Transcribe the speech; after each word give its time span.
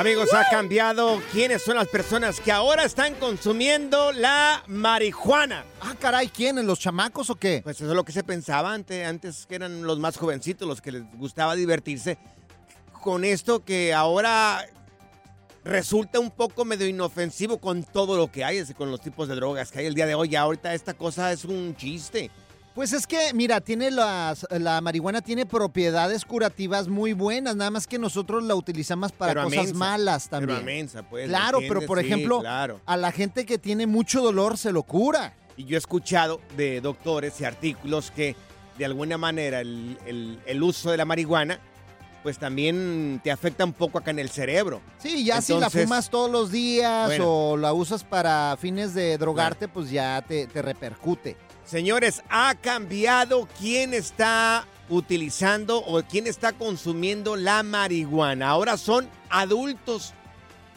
Amigos, 0.00 0.32
ha 0.32 0.48
cambiado 0.48 1.20
quiénes 1.30 1.60
son 1.60 1.76
las 1.76 1.86
personas 1.86 2.40
que 2.40 2.50
ahora 2.50 2.84
están 2.84 3.14
consumiendo 3.16 4.12
la 4.12 4.64
marihuana. 4.66 5.66
Ah, 5.82 5.94
caray, 6.00 6.28
¿quiénes? 6.28 6.64
¿Los 6.64 6.80
chamacos 6.80 7.28
o 7.28 7.34
qué? 7.34 7.60
Pues 7.62 7.76
eso 7.76 7.90
es 7.90 7.94
lo 7.94 8.02
que 8.02 8.12
se 8.12 8.24
pensaba 8.24 8.72
antes, 8.72 9.06
antes 9.06 9.44
que 9.44 9.56
eran 9.56 9.82
los 9.82 9.98
más 9.98 10.16
jovencitos, 10.16 10.66
los 10.66 10.80
que 10.80 10.92
les 10.92 11.02
gustaba 11.18 11.54
divertirse. 11.54 12.16
Con 13.02 13.26
esto 13.26 13.62
que 13.62 13.92
ahora 13.92 14.64
resulta 15.64 16.18
un 16.18 16.30
poco 16.30 16.64
medio 16.64 16.86
inofensivo 16.86 17.58
con 17.58 17.84
todo 17.84 18.16
lo 18.16 18.32
que 18.32 18.42
hay, 18.42 18.64
con 18.72 18.90
los 18.90 19.02
tipos 19.02 19.28
de 19.28 19.34
drogas 19.34 19.70
que 19.70 19.80
hay 19.80 19.86
el 19.86 19.94
día 19.94 20.06
de 20.06 20.14
hoy. 20.14 20.30
Ya 20.30 20.40
ahorita 20.40 20.72
esta 20.72 20.94
cosa 20.94 21.30
es 21.30 21.44
un 21.44 21.76
chiste. 21.76 22.30
Pues 22.80 22.94
es 22.94 23.06
que, 23.06 23.34
mira, 23.34 23.60
tiene 23.60 23.90
las, 23.90 24.46
la 24.50 24.80
marihuana 24.80 25.20
tiene 25.20 25.44
propiedades 25.44 26.24
curativas 26.24 26.88
muy 26.88 27.12
buenas, 27.12 27.54
nada 27.54 27.70
más 27.70 27.86
que 27.86 27.98
nosotros 27.98 28.42
la 28.42 28.54
utilizamos 28.54 29.12
para 29.12 29.32
Pero 29.34 29.44
cosas 29.44 29.64
mensa, 29.66 29.74
malas 29.78 30.28
también. 30.30 30.48
Pero 30.48 30.60
a 30.60 30.64
mensa, 30.64 31.02
pues, 31.02 31.24
¿me 31.24 31.28
claro, 31.28 31.58
pero 31.68 31.82
por 31.82 32.00
Sí, 32.00 32.06
ejemplo, 32.06 32.40
claro. 32.40 32.80
a 32.86 32.96
la 32.96 33.12
gente 33.12 33.44
que 33.44 33.58
tiene 33.58 33.86
mucho 33.86 34.22
dolor 34.22 34.56
se 34.56 34.72
lo 34.72 34.82
cura. 34.82 35.34
Y 35.58 35.66
yo 35.66 35.76
he 35.76 35.78
escuchado 35.78 36.40
de 36.56 36.80
doctores 36.80 37.38
y 37.42 37.44
artículos 37.44 38.10
que 38.10 38.34
de 38.78 38.84
alguna 38.86 39.18
manera 39.18 39.60
el, 39.60 39.98
el- 40.06 40.40
el 40.46 40.62
uso 40.62 40.90
de 40.90 40.96
la 40.96 41.04
marihuana 41.04 41.60
pues 42.22 42.38
también 42.38 43.20
te 43.22 43.30
afecta 43.30 43.62
un 43.66 43.74
poco 43.74 43.98
acá 43.98 44.10
en 44.10 44.20
el 44.20 44.30
cerebro. 44.30 44.80
Sí, 44.98 45.22
ya 45.24 45.42
si 45.42 45.52
la 45.58 45.68
fumas 45.68 46.08
todos 46.08 46.30
los 46.30 46.50
días 46.50 47.08
Bueno. 47.08 47.24
o 47.28 47.56
la 47.58 47.74
usas 47.74 48.04
para 48.04 48.56
fines 48.58 48.94
de 48.94 49.18
drogarte, 49.18 49.68
pues 49.68 49.90
ya 49.90 50.22
te, 50.26 50.46
te 50.46 50.62
repercute. 50.62 51.36
Señores, 51.64 52.22
ha 52.28 52.54
cambiado 52.56 53.48
quién 53.58 53.94
está 53.94 54.66
utilizando 54.88 55.78
o 55.78 56.02
quién 56.02 56.26
está 56.26 56.52
consumiendo 56.52 57.36
la 57.36 57.62
marihuana. 57.62 58.48
Ahora 58.48 58.76
son 58.76 59.08
adultos. 59.28 60.12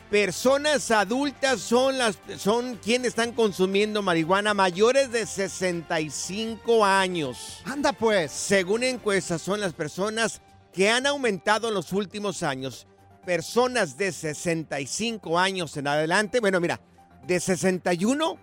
Personas 0.10 0.92
adultas 0.92 1.60
son 1.60 1.98
las 1.98 2.20
son 2.38 2.76
quienes 2.76 3.10
están 3.10 3.32
consumiendo 3.32 4.04
marihuana 4.04 4.54
mayores 4.54 5.12
de 5.12 5.26
65 5.26 6.86
años. 6.86 7.62
Anda 7.66 7.94
pues. 7.94 8.32
Según 8.32 8.84
encuestas 8.84 9.42
son 9.42 9.60
las 9.60 9.74
personas 9.74 10.42
que 10.72 10.90
han 10.90 11.08
aumentado 11.08 11.70
en 11.70 11.74
los 11.74 11.92
últimos 11.94 12.44
años. 12.44 12.86
Personas 13.26 13.98
de 13.98 14.12
65 14.12 15.40
años 15.40 15.76
en 15.78 15.88
adelante, 15.88 16.40
bueno, 16.40 16.60
mira, 16.60 16.80
de 17.26 17.40
61 17.40 18.38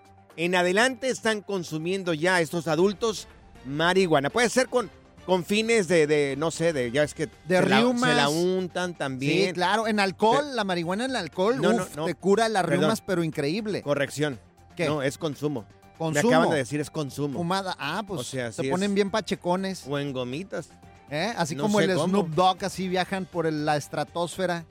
en 0.44 0.54
adelante 0.54 1.08
están 1.08 1.40
consumiendo 1.42 2.14
ya 2.14 2.40
estos 2.40 2.66
adultos 2.68 3.28
marihuana. 3.66 4.30
Puede 4.30 4.48
ser 4.48 4.68
con, 4.68 4.90
con 5.26 5.44
fines 5.44 5.86
de, 5.88 6.06
de, 6.06 6.34
no 6.36 6.50
sé, 6.50 6.72
de, 6.72 6.90
ya 6.90 7.02
es 7.02 7.14
que 7.14 7.26
De 7.46 7.58
se, 7.62 7.68
la, 7.68 7.80
se 7.98 8.14
la 8.14 8.28
untan 8.28 8.94
también. 8.94 9.48
Sí, 9.48 9.52
claro. 9.52 9.86
En 9.86 10.00
alcohol, 10.00 10.54
la 10.56 10.64
marihuana 10.64 11.04
en 11.04 11.16
alcohol, 11.16 11.60
No, 11.60 11.70
uf, 11.76 11.96
no. 11.96 12.06
te 12.06 12.14
cura 12.14 12.48
las 12.48 12.62
Perdón. 12.64 12.80
riumas, 12.80 13.00
pero 13.00 13.22
increíble. 13.22 13.82
Corrección. 13.82 14.38
¿Qué? 14.76 14.86
No, 14.86 15.02
es 15.02 15.18
consumo. 15.18 15.64
Consumo. 15.98 16.28
Me 16.30 16.34
acaban 16.34 16.50
de 16.50 16.56
decir 16.56 16.80
es 16.80 16.90
consumo. 16.90 17.38
Fumada. 17.38 17.76
Ah, 17.78 18.02
pues 18.06 18.20
O 18.20 18.24
sea, 18.24 18.50
se 18.52 18.64
ponen 18.70 18.94
bien 18.94 19.10
pachecones. 19.10 19.84
O 19.86 19.98
en 19.98 20.12
gomitas. 20.14 20.70
¿eh? 21.10 21.34
Así 21.36 21.54
como 21.56 21.80
el 21.80 21.92
cómo. 21.94 22.06
Snoop 22.08 22.28
Dogg, 22.30 22.64
así 22.64 22.88
viajan 22.88 23.26
por 23.26 23.46
el- 23.46 23.66
la 23.66 23.76
estratosfera. 23.76 24.64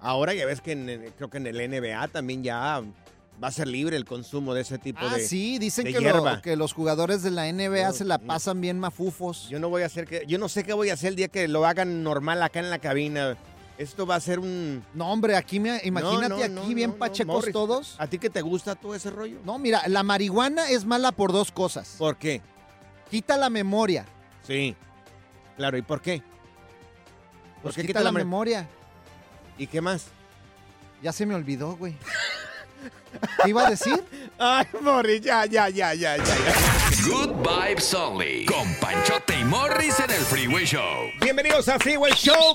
Ahora 0.00 0.34
ya 0.34 0.44
ves 0.46 0.60
que 0.60 0.72
en- 0.72 1.12
creo 1.16 1.30
que 1.30 1.36
en 1.38 1.46
el 1.46 1.60
NBA 1.60 2.08
también 2.08 2.42
ya 2.42 2.82
va 3.42 3.48
a 3.48 3.50
ser 3.50 3.66
libre 3.68 3.96
el 3.96 4.04
consumo 4.04 4.54
de 4.54 4.62
ese 4.62 4.78
tipo 4.78 5.00
Ah, 5.02 5.16
de. 5.16 5.26
sí, 5.26 5.58
dicen 5.58 5.84
de 5.84 5.92
que, 5.92 6.00
lo- 6.00 6.40
que 6.42 6.56
los 6.56 6.72
jugadores 6.72 7.22
de 7.22 7.30
la 7.30 7.46
NBA 7.48 7.88
No, 7.88 7.92
se 7.92 8.04
la 8.04 8.18
no. 8.18 8.26
pasan 8.26 8.60
bien 8.60 8.78
mafufos. 8.78 9.48
Yo 9.48 9.58
no 9.58 9.68
voy 9.68 9.82
a 9.82 9.86
hacer 9.86 10.06
que. 10.06 10.24
Yo 10.26 10.38
no 10.38 10.48
sé 10.48 10.64
qué 10.64 10.72
voy 10.72 10.90
a 10.90 10.94
hacer 10.94 11.08
el 11.10 11.16
día 11.16 11.28
que 11.28 11.48
lo 11.48 11.66
hagan 11.66 12.02
normal 12.02 12.42
acá 12.42 12.60
en 12.60 12.70
la 12.70 12.78
cabina. 12.78 13.36
Esto 13.76 14.06
va 14.06 14.14
a 14.14 14.20
ser 14.20 14.38
un. 14.38 14.84
No, 14.94 15.10
hombre, 15.10 15.34
aquí 15.36 15.58
me, 15.58 15.80
imagínate 15.82 16.28
No, 16.28 16.48
no, 16.48 16.62
aquí 16.62 16.74
bien 16.74 16.92
pachecos 16.92 17.34
Morris, 17.34 17.52
todos. 17.52 17.96
¿A 17.98 18.06
ti 18.06 18.18
que 18.18 18.30
te 18.30 18.40
gusta 18.40 18.76
todo 18.76 18.94
ese 18.94 19.10
rollo? 19.10 19.40
No, 19.44 19.58
mira, 19.58 19.82
la 19.88 20.04
marihuana 20.04 20.70
es 20.70 20.84
mala 20.84 21.10
por 21.10 21.32
dos 21.32 21.50
cosas. 21.50 21.96
¿Por 21.98 22.16
qué? 22.16 22.40
Quita 23.10 23.36
la 23.36 23.50
memoria. 23.50 24.06
Sí. 24.46 24.76
Claro, 25.56 25.76
¿y 25.76 25.82
por 25.82 26.00
qué? 26.00 26.22
¿Por 27.56 27.62
Pues 27.72 27.74
qué 27.76 27.86
quita 27.86 28.00
la 28.00 28.10
mem- 28.10 28.14
memoria. 28.18 28.68
¿Y 29.58 29.66
qué 29.66 29.80
más? 29.80 30.06
Ya 31.02 31.12
se 31.12 31.26
me 31.26 31.34
olvidó, 31.34 31.76
güey. 31.76 31.96
¿Qué 33.42 33.50
iba 33.50 33.66
a 33.66 33.70
decir? 33.70 34.02
Ay, 34.38 34.66
Morris, 34.80 35.20
ya, 35.22 35.46
ya, 35.46 35.68
ya, 35.68 35.94
ya, 35.94 36.16
ya. 36.16 36.24
Good 37.08 37.30
Vibes 37.46 37.94
Only. 37.94 38.44
Con 38.46 38.74
Panchote 38.76 39.38
y 39.40 39.44
Morris 39.44 39.98
en 40.00 40.10
el 40.10 40.20
Freeway 40.22 40.64
Show. 40.64 40.82
Bienvenidos 41.20 41.68
a 41.68 41.78
Freeway 41.78 42.12
Show. 42.12 42.52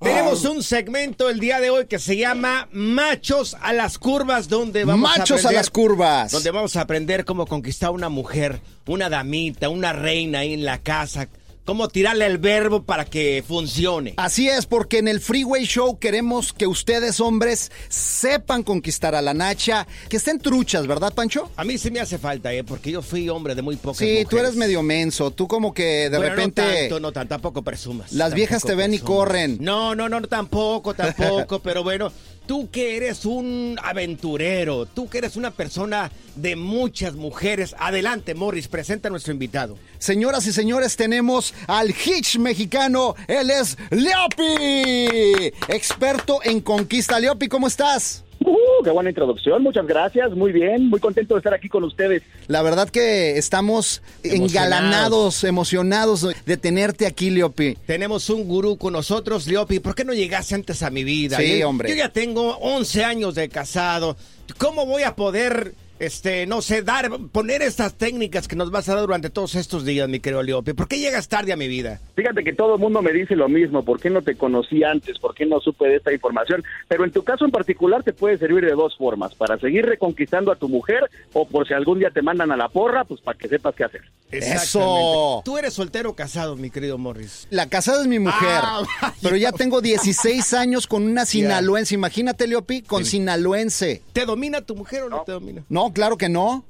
Tenemos 0.00 0.44
un 0.44 0.64
segmento 0.64 1.30
el 1.30 1.38
día 1.38 1.60
de 1.60 1.70
hoy 1.70 1.86
que 1.86 2.00
se 2.00 2.16
llama 2.16 2.68
Machos 2.72 3.56
a 3.60 3.72
las 3.72 3.98
curvas, 3.98 4.48
donde 4.48 4.84
vamos 4.84 5.08
a 5.14 5.18
Machos 5.18 5.44
a 5.44 5.48
aprender- 5.48 5.54
las 5.54 5.70
curvas. 5.70 6.32
Donde 6.32 6.50
vamos 6.50 6.74
a 6.76 6.80
aprender 6.80 7.24
cómo 7.24 7.46
conquistar 7.46 7.88
a 7.88 7.92
una 7.92 8.08
mujer, 8.08 8.60
una 8.86 9.08
damita, 9.08 9.68
una 9.68 9.92
reina 9.92 10.40
ahí 10.40 10.54
en 10.54 10.64
la 10.64 10.78
casa, 10.78 11.28
cómo 11.64 11.88
tirarle 11.88 12.26
el 12.26 12.38
verbo 12.38 12.82
para 12.82 13.04
que 13.04 13.44
funcione. 13.46 14.14
Así 14.16 14.48
es, 14.48 14.66
porque 14.66 14.98
en 14.98 15.08
el 15.08 15.20
Freeway 15.20 15.64
Show 15.64 15.98
queremos 15.98 16.52
que 16.52 16.66
ustedes, 16.66 17.20
hombres, 17.20 17.70
sepan 17.88 18.62
conquistar 18.62 19.14
a 19.14 19.22
la 19.22 19.34
Nacha, 19.34 19.86
que 20.08 20.16
estén 20.16 20.38
truchas, 20.38 20.86
¿verdad, 20.86 21.14
Pancho? 21.14 21.50
A 21.56 21.64
mí 21.64 21.78
sí 21.78 21.90
me 21.90 22.00
hace 22.00 22.18
falta, 22.18 22.52
¿eh? 22.52 22.64
Porque 22.64 22.90
yo 22.90 23.02
fui 23.02 23.28
hombre 23.28 23.54
de 23.54 23.62
muy 23.62 23.76
pocas 23.76 23.98
Sí, 23.98 24.24
tú 24.28 24.38
eres 24.38 24.56
medio 24.56 24.82
menso. 24.82 25.30
Tú 25.30 25.46
como 25.46 25.72
que 25.72 26.10
de 26.10 26.18
Bueno, 26.18 26.34
repente... 26.34 26.62
No 26.62 26.68
tanto, 26.68 27.00
no 27.00 27.12
tanto, 27.12 27.28
tampoco 27.28 27.62
presumas. 27.62 28.12
Las 28.12 28.34
viejas 28.34 28.62
te 28.62 28.74
ven 28.74 28.94
y 28.94 28.98
corren. 28.98 29.58
No, 29.60 29.94
no, 29.94 30.08
no, 30.08 30.22
tampoco, 30.22 30.94
tampoco, 30.94 31.58
pero 31.62 31.82
bueno, 31.82 32.12
tú 32.46 32.70
que 32.70 32.96
eres 32.96 33.24
un 33.24 33.76
aventurero, 33.82 34.86
tú 34.86 35.08
que 35.08 35.18
eres 35.18 35.36
una 35.36 35.50
persona 35.50 36.10
de 36.36 36.56
muchas 36.56 37.14
mujeres. 37.14 37.74
Adelante, 37.78 38.34
Morris, 38.34 38.68
presenta 38.68 39.08
a 39.08 39.10
nuestro 39.10 39.32
invitado. 39.32 39.76
Señoras 39.98 40.46
y 40.46 40.52
señores, 40.52 40.96
tenemos 40.96 41.54
al 41.66 41.90
Hitch 41.90 42.38
mexicano. 42.38 43.14
Él 43.28 43.50
es 43.50 43.76
Leopi, 43.90 45.52
experto 45.68 46.40
en 46.42 46.60
conquista. 46.60 47.20
Leopi, 47.20 47.48
¿cómo 47.48 47.66
estás? 47.66 48.24
Uh, 48.44 48.82
qué 48.84 48.90
buena 48.90 49.10
introducción, 49.10 49.62
muchas 49.62 49.86
gracias, 49.86 50.32
muy 50.32 50.52
bien, 50.52 50.88
muy 50.88 51.00
contento 51.00 51.34
de 51.34 51.38
estar 51.38 51.54
aquí 51.54 51.68
con 51.68 51.84
ustedes. 51.84 52.22
La 52.48 52.62
verdad 52.62 52.88
que 52.88 53.38
estamos 53.38 54.02
engalanados, 54.22 55.44
emocionados 55.44 56.26
de 56.44 56.56
tenerte 56.56 57.06
aquí, 57.06 57.30
Leopi. 57.30 57.76
Tenemos 57.86 58.28
un 58.30 58.46
gurú 58.46 58.76
con 58.76 58.92
nosotros, 58.92 59.46
Leopi. 59.46 59.80
¿Por 59.80 59.94
qué 59.94 60.04
no 60.04 60.12
llegaste 60.12 60.54
antes 60.54 60.82
a 60.82 60.90
mi 60.90 61.04
vida? 61.04 61.36
Sí, 61.38 61.58
Yo- 61.60 61.68
hombre. 61.68 61.88
Yo 61.88 61.94
ya 61.94 62.08
tengo 62.08 62.56
11 62.58 63.04
años 63.04 63.34
de 63.34 63.48
casado. 63.48 64.16
¿Cómo 64.58 64.86
voy 64.86 65.02
a 65.02 65.14
poder, 65.16 65.74
este, 66.02 66.46
no 66.46 66.62
sé, 66.62 66.82
dar, 66.82 67.08
poner 67.30 67.62
estas 67.62 67.96
técnicas 67.96 68.48
que 68.48 68.56
nos 68.56 68.72
vas 68.72 68.88
a 68.88 68.94
dar 68.94 69.02
durante 69.02 69.30
todos 69.30 69.54
estos 69.54 69.84
días, 69.84 70.08
mi 70.08 70.18
querido 70.18 70.42
Leopi? 70.42 70.72
¿Por 70.72 70.88
qué 70.88 70.98
llegas 70.98 71.28
tarde 71.28 71.52
a 71.52 71.56
mi 71.56 71.68
vida? 71.68 72.00
Fíjate 72.16 72.42
que 72.42 72.52
todo 72.52 72.74
el 72.74 72.80
mundo 72.80 73.02
me 73.02 73.12
dice 73.12 73.36
lo 73.36 73.48
mismo, 73.48 73.84
¿por 73.84 74.00
qué 74.00 74.10
no 74.10 74.20
te 74.20 74.34
conocí 74.34 74.82
antes? 74.82 75.20
¿Por 75.20 75.32
qué 75.32 75.46
no 75.46 75.60
supe 75.60 75.86
de 75.86 75.96
esta 75.96 76.12
información? 76.12 76.64
Pero 76.88 77.04
en 77.04 77.12
tu 77.12 77.22
caso 77.22 77.44
en 77.44 77.52
particular 77.52 78.02
te 78.02 78.12
puede 78.12 78.36
servir 78.38 78.64
de 78.64 78.72
dos 78.72 78.96
formas, 78.96 79.34
para 79.36 79.58
seguir 79.58 79.86
reconquistando 79.86 80.50
a 80.50 80.56
tu 80.56 80.68
mujer 80.68 81.08
o 81.32 81.46
por 81.46 81.68
si 81.68 81.74
algún 81.74 82.00
día 82.00 82.10
te 82.10 82.20
mandan 82.20 82.50
a 82.50 82.56
la 82.56 82.68
porra, 82.68 83.04
pues 83.04 83.20
para 83.20 83.38
que 83.38 83.46
sepas 83.46 83.74
qué 83.76 83.84
hacer. 83.84 84.02
Eso. 84.32 85.42
Tú 85.44 85.58
eres 85.58 85.74
soltero 85.74 86.10
o 86.10 86.14
casado, 86.14 86.56
mi 86.56 86.70
querido 86.70 86.98
Morris. 86.98 87.46
La 87.50 87.66
casada 87.68 88.02
es 88.02 88.08
mi 88.08 88.18
mujer, 88.18 88.60
Ah, 88.62 88.82
pero 89.22 89.36
ya 89.36 89.52
tengo 89.52 89.80
16 89.80 90.54
años 90.54 90.86
con 90.86 91.02
una 91.04 91.26
sinaloense. 91.26 91.94
Imagínate, 91.94 92.46
Leopi, 92.46 92.82
con 92.82 93.04
sinaloense. 93.04 94.02
¿Te 94.12 94.24
domina 94.24 94.62
tu 94.62 94.74
mujer 94.74 95.02
o 95.04 95.08
no, 95.08 95.22
te 95.24 95.32
domina? 95.32 95.62
No, 95.68 95.92
claro 95.92 96.16
que 96.16 96.28
no. 96.28 96.64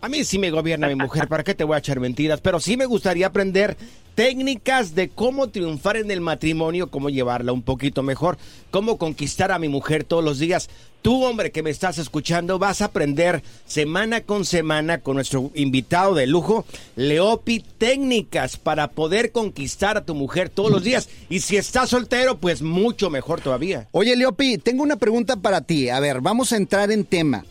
A 0.00 0.08
mí 0.08 0.24
sí 0.24 0.38
me 0.38 0.50
gobierna 0.50 0.88
mi 0.88 0.94
mujer, 0.94 1.26
¿para 1.28 1.42
qué 1.42 1.54
te 1.54 1.64
voy 1.64 1.74
a 1.74 1.78
echar 1.78 2.00
mentiras? 2.00 2.40
Pero 2.40 2.60
sí 2.60 2.76
me 2.76 2.86
gustaría 2.86 3.26
aprender 3.26 3.76
técnicas 4.16 4.94
de 4.94 5.10
cómo 5.10 5.50
triunfar 5.50 5.98
en 5.98 6.10
el 6.10 6.22
matrimonio, 6.22 6.90
cómo 6.90 7.10
llevarla 7.10 7.52
un 7.52 7.62
poquito 7.62 8.02
mejor, 8.02 8.38
cómo 8.70 8.96
conquistar 8.96 9.52
a 9.52 9.58
mi 9.58 9.68
mujer 9.68 10.04
todos 10.04 10.24
los 10.24 10.38
días. 10.38 10.70
Tú, 11.02 11.22
hombre, 11.22 11.52
que 11.52 11.62
me 11.62 11.70
estás 11.70 11.98
escuchando, 11.98 12.58
vas 12.58 12.80
a 12.80 12.86
aprender 12.86 13.42
semana 13.66 14.22
con 14.22 14.44
semana 14.46 15.02
con 15.02 15.16
nuestro 15.16 15.52
invitado 15.54 16.14
de 16.14 16.26
lujo, 16.26 16.64
Leopi, 16.96 17.62
técnicas 17.76 18.56
para 18.56 18.88
poder 18.88 19.32
conquistar 19.32 19.98
a 19.98 20.04
tu 20.06 20.14
mujer 20.14 20.48
todos 20.48 20.72
los 20.72 20.82
días. 20.82 21.10
Y 21.28 21.40
si 21.40 21.58
estás 21.58 21.90
soltero, 21.90 22.38
pues 22.38 22.62
mucho 22.62 23.10
mejor 23.10 23.42
todavía. 23.42 23.86
Oye, 23.92 24.16
Leopi, 24.16 24.56
tengo 24.56 24.82
una 24.82 24.96
pregunta 24.96 25.36
para 25.36 25.60
ti. 25.60 25.90
A 25.90 26.00
ver, 26.00 26.22
vamos 26.22 26.52
a 26.52 26.56
entrar 26.56 26.90
en 26.90 27.04
tema. 27.04 27.44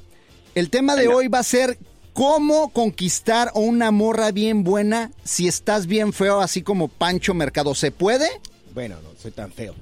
El 0.55 0.71
tema 0.71 0.95
de 0.95 1.07
hoy 1.07 1.27
va 1.27 1.39
a 1.39 1.43
ser 1.43 1.77
cómo 2.15 2.69
conquistar 2.71 3.49
a 3.53 3.59
una 3.59 3.91
morra 3.91 4.31
bien 4.31 4.63
buena 4.63 5.11
si 5.25 5.49
estás 5.49 5.85
bien 5.85 6.13
feo, 6.13 6.39
así 6.39 6.61
como 6.63 6.87
Pancho 6.87 7.33
Mercado. 7.33 7.75
¿Se 7.75 7.91
puede? 7.91 8.25
Bueno, 8.73 8.95
no 9.03 9.09
soy 9.19 9.31
tan 9.31 9.51
feo. 9.51 9.75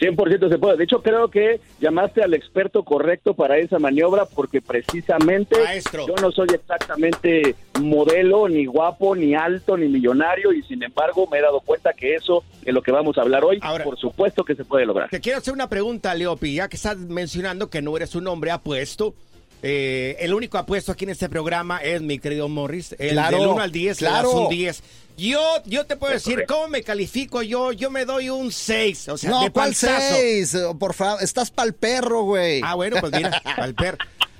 100% 0.00 0.50
se 0.50 0.58
puede. 0.58 0.76
De 0.76 0.84
hecho, 0.84 1.00
creo 1.00 1.28
que 1.30 1.58
llamaste 1.80 2.22
al 2.22 2.34
experto 2.34 2.82
correcto 2.82 3.32
para 3.34 3.56
esa 3.56 3.78
maniobra 3.78 4.26
porque 4.26 4.60
precisamente 4.60 5.58
Maestro. 5.58 6.06
yo 6.06 6.14
no 6.20 6.30
soy 6.32 6.48
exactamente 6.52 7.54
modelo, 7.80 8.46
ni 8.48 8.66
guapo, 8.66 9.14
ni 9.16 9.34
alto, 9.34 9.76
ni 9.76 9.88
millonario 9.88 10.52
y 10.52 10.62
sin 10.64 10.82
embargo 10.82 11.26
me 11.30 11.38
he 11.38 11.40
dado 11.42 11.60
cuenta 11.60 11.94
que 11.94 12.14
eso 12.14 12.44
de 12.62 12.72
lo 12.72 12.82
que 12.82 12.92
vamos 12.92 13.16
a 13.16 13.22
hablar 13.22 13.42
hoy, 13.44 13.58
Ahora- 13.62 13.84
por 13.84 13.98
supuesto 13.98 14.44
que 14.44 14.54
se 14.54 14.64
puede 14.66 14.84
lograr. 14.84 15.08
Te 15.08 15.20
quiero 15.20 15.38
hacer 15.38 15.54
una 15.54 15.68
pregunta, 15.70 16.14
Leopi, 16.14 16.54
ya 16.56 16.68
que 16.68 16.76
estás 16.76 16.98
mencionando 16.98 17.70
que 17.70 17.80
no 17.80 17.96
eres 17.96 18.14
un 18.14 18.26
hombre 18.28 18.50
apuesto. 18.50 19.14
Eh, 19.62 20.16
el 20.20 20.34
único 20.34 20.58
apuesto 20.58 20.92
aquí 20.92 21.04
en 21.04 21.10
este 21.10 21.28
programa 21.28 21.78
es 21.78 22.00
mi 22.02 22.18
querido 22.18 22.48
Morris. 22.48 22.94
El 22.98 23.10
Claro, 23.12 23.38
del 23.38 23.46
1 23.48 23.60
al 23.60 23.72
10, 23.72 24.00
le 24.00 24.06
das 24.08 24.20
claro. 24.22 24.30
un 24.42 24.48
10. 24.48 24.82
Yo, 25.18 25.40
yo 25.64 25.86
te 25.86 25.96
puedo 25.96 26.12
Es 26.12 26.22
decir 26.22 26.34
correcto. 26.34 26.54
cómo 26.54 26.68
me 26.68 26.82
califico 26.82 27.42
yo. 27.42 27.72
Yo 27.72 27.90
me 27.90 28.04
doy 28.04 28.28
un 28.28 28.52
6. 28.52 29.08
O 29.08 29.16
sea, 29.18 29.30
no, 29.30 29.42
de 29.42 29.50
¿cuál 29.50 29.68
panzazo. 29.70 30.14
seis? 30.14 30.56
Por 30.78 30.92
favor, 30.94 31.22
estás 31.22 31.50
pa'l 31.50 31.72
perro, 31.74 32.22
güey. 32.24 32.60
Ah, 32.62 32.74
bueno, 32.74 32.96
pues 33.00 33.12
mira, 33.12 33.30
al 33.56 33.74
per. 33.74 33.96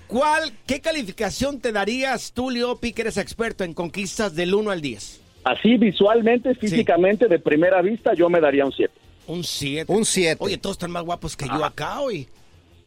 ¿Cuál, 0.07 0.53
qué 0.67 0.81
calificación 0.81 1.61
te 1.61 1.73
darías 1.73 2.33
tú, 2.33 2.51
Leopi, 2.51 2.93
que 2.93 3.03
eres 3.03 3.17
experto 3.17 3.65
en 3.65 3.73
conquistas 3.75 4.35
del 4.37 4.55
1 4.55 4.71
al 4.71 4.81
10? 4.81 5.21
Así 5.45 5.77
visualmente, 5.79 6.55
físicamente, 6.55 7.27
de 7.27 7.39
primera 7.39 7.81
vista, 7.81 8.13
yo 8.15 8.29
me 8.29 8.41
daría 8.41 8.65
un 8.67 8.73
7. 8.73 8.93
Un 9.29 9.43
7. 9.43 9.93
Un 9.93 10.05
siete. 10.05 10.37
Oye, 10.45 10.59
todos 10.59 10.75
están 10.75 10.91
más 10.93 11.03
guapos 11.05 11.37
que 11.37 11.47
yo 11.47 11.65
acá 11.65 12.01
hoy. 12.01 12.29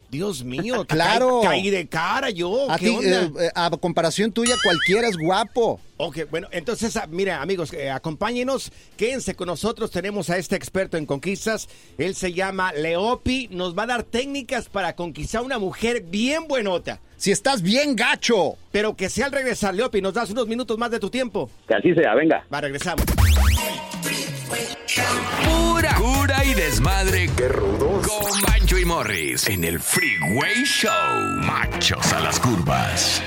Dios 0.09 0.43
mío, 0.43 0.81
que 0.87 0.95
Claro. 0.95 1.41
Caí, 1.43 1.61
caí 1.63 1.69
de 1.71 1.87
cara 1.87 2.29
yo. 2.29 2.69
a 2.71 2.77
¿Qué 2.77 2.85
ti, 2.89 2.95
onda? 2.95 3.23
eh, 3.23 3.31
eh, 3.47 3.51
a 3.55 3.69
comparación 3.71 4.31
tuya, 4.31 4.55
cualquiera 4.63 5.07
es 5.07 5.17
guapo. 5.17 5.79
Ok, 5.97 6.19
bueno, 6.31 6.47
entonces, 6.51 6.95
ah, 6.95 7.07
mira, 7.09 7.41
amigos, 7.41 7.73
eh, 7.73 7.89
acompáñenos, 7.89 8.71
quédense 8.95 9.35
con 9.35 9.47
nosotros. 9.47 9.91
Tenemos 9.91 10.29
a 10.29 10.37
este 10.37 10.55
experto 10.55 10.95
en 10.97 11.05
conquistas. 11.05 11.67
Él 11.97 12.15
se 12.15 12.31
llama 12.33 12.71
Leopi. 12.71 13.49
Nos 13.51 13.77
va 13.77 13.83
a 13.83 13.87
dar 13.87 14.03
técnicas 14.03 14.69
para 14.69 14.95
conquistar 14.95 15.41
a 15.41 15.43
una 15.45 15.59
mujer 15.59 16.03
bien 16.07 16.47
buenota. 16.47 16.99
Si 17.17 17.31
estás 17.31 17.61
bien 17.61 17.97
gacho. 17.97 18.55
Pero 18.71 18.95
que 18.95 19.09
sea 19.09 19.25
al 19.25 19.33
regresar, 19.33 19.73
Leopi, 19.75 20.01
nos 20.01 20.13
das 20.13 20.29
unos 20.29 20.47
minutos 20.47 20.77
más 20.77 20.89
de 20.89 20.99
tu 20.99 21.09
tiempo. 21.09 21.49
Que 21.67 21.75
así 21.75 21.93
sea, 21.93 22.15
venga. 22.15 22.45
Va, 22.53 22.61
regresamos. 22.61 23.03
Pura 25.45 25.95
cura 25.95 26.38
y 26.49 26.53
desmadre. 26.53 27.29
Qué 27.35 27.47
rudos. 27.47 28.07
Con 28.07 28.41
Bancho 28.41 28.77
y 28.77 28.85
Morris 28.85 29.47
en 29.47 29.63
el 29.63 29.79
Freeway 29.79 30.63
Show. 30.63 30.91
Machos 31.41 32.11
a 32.13 32.19
las 32.21 32.39
curvas. 32.39 33.21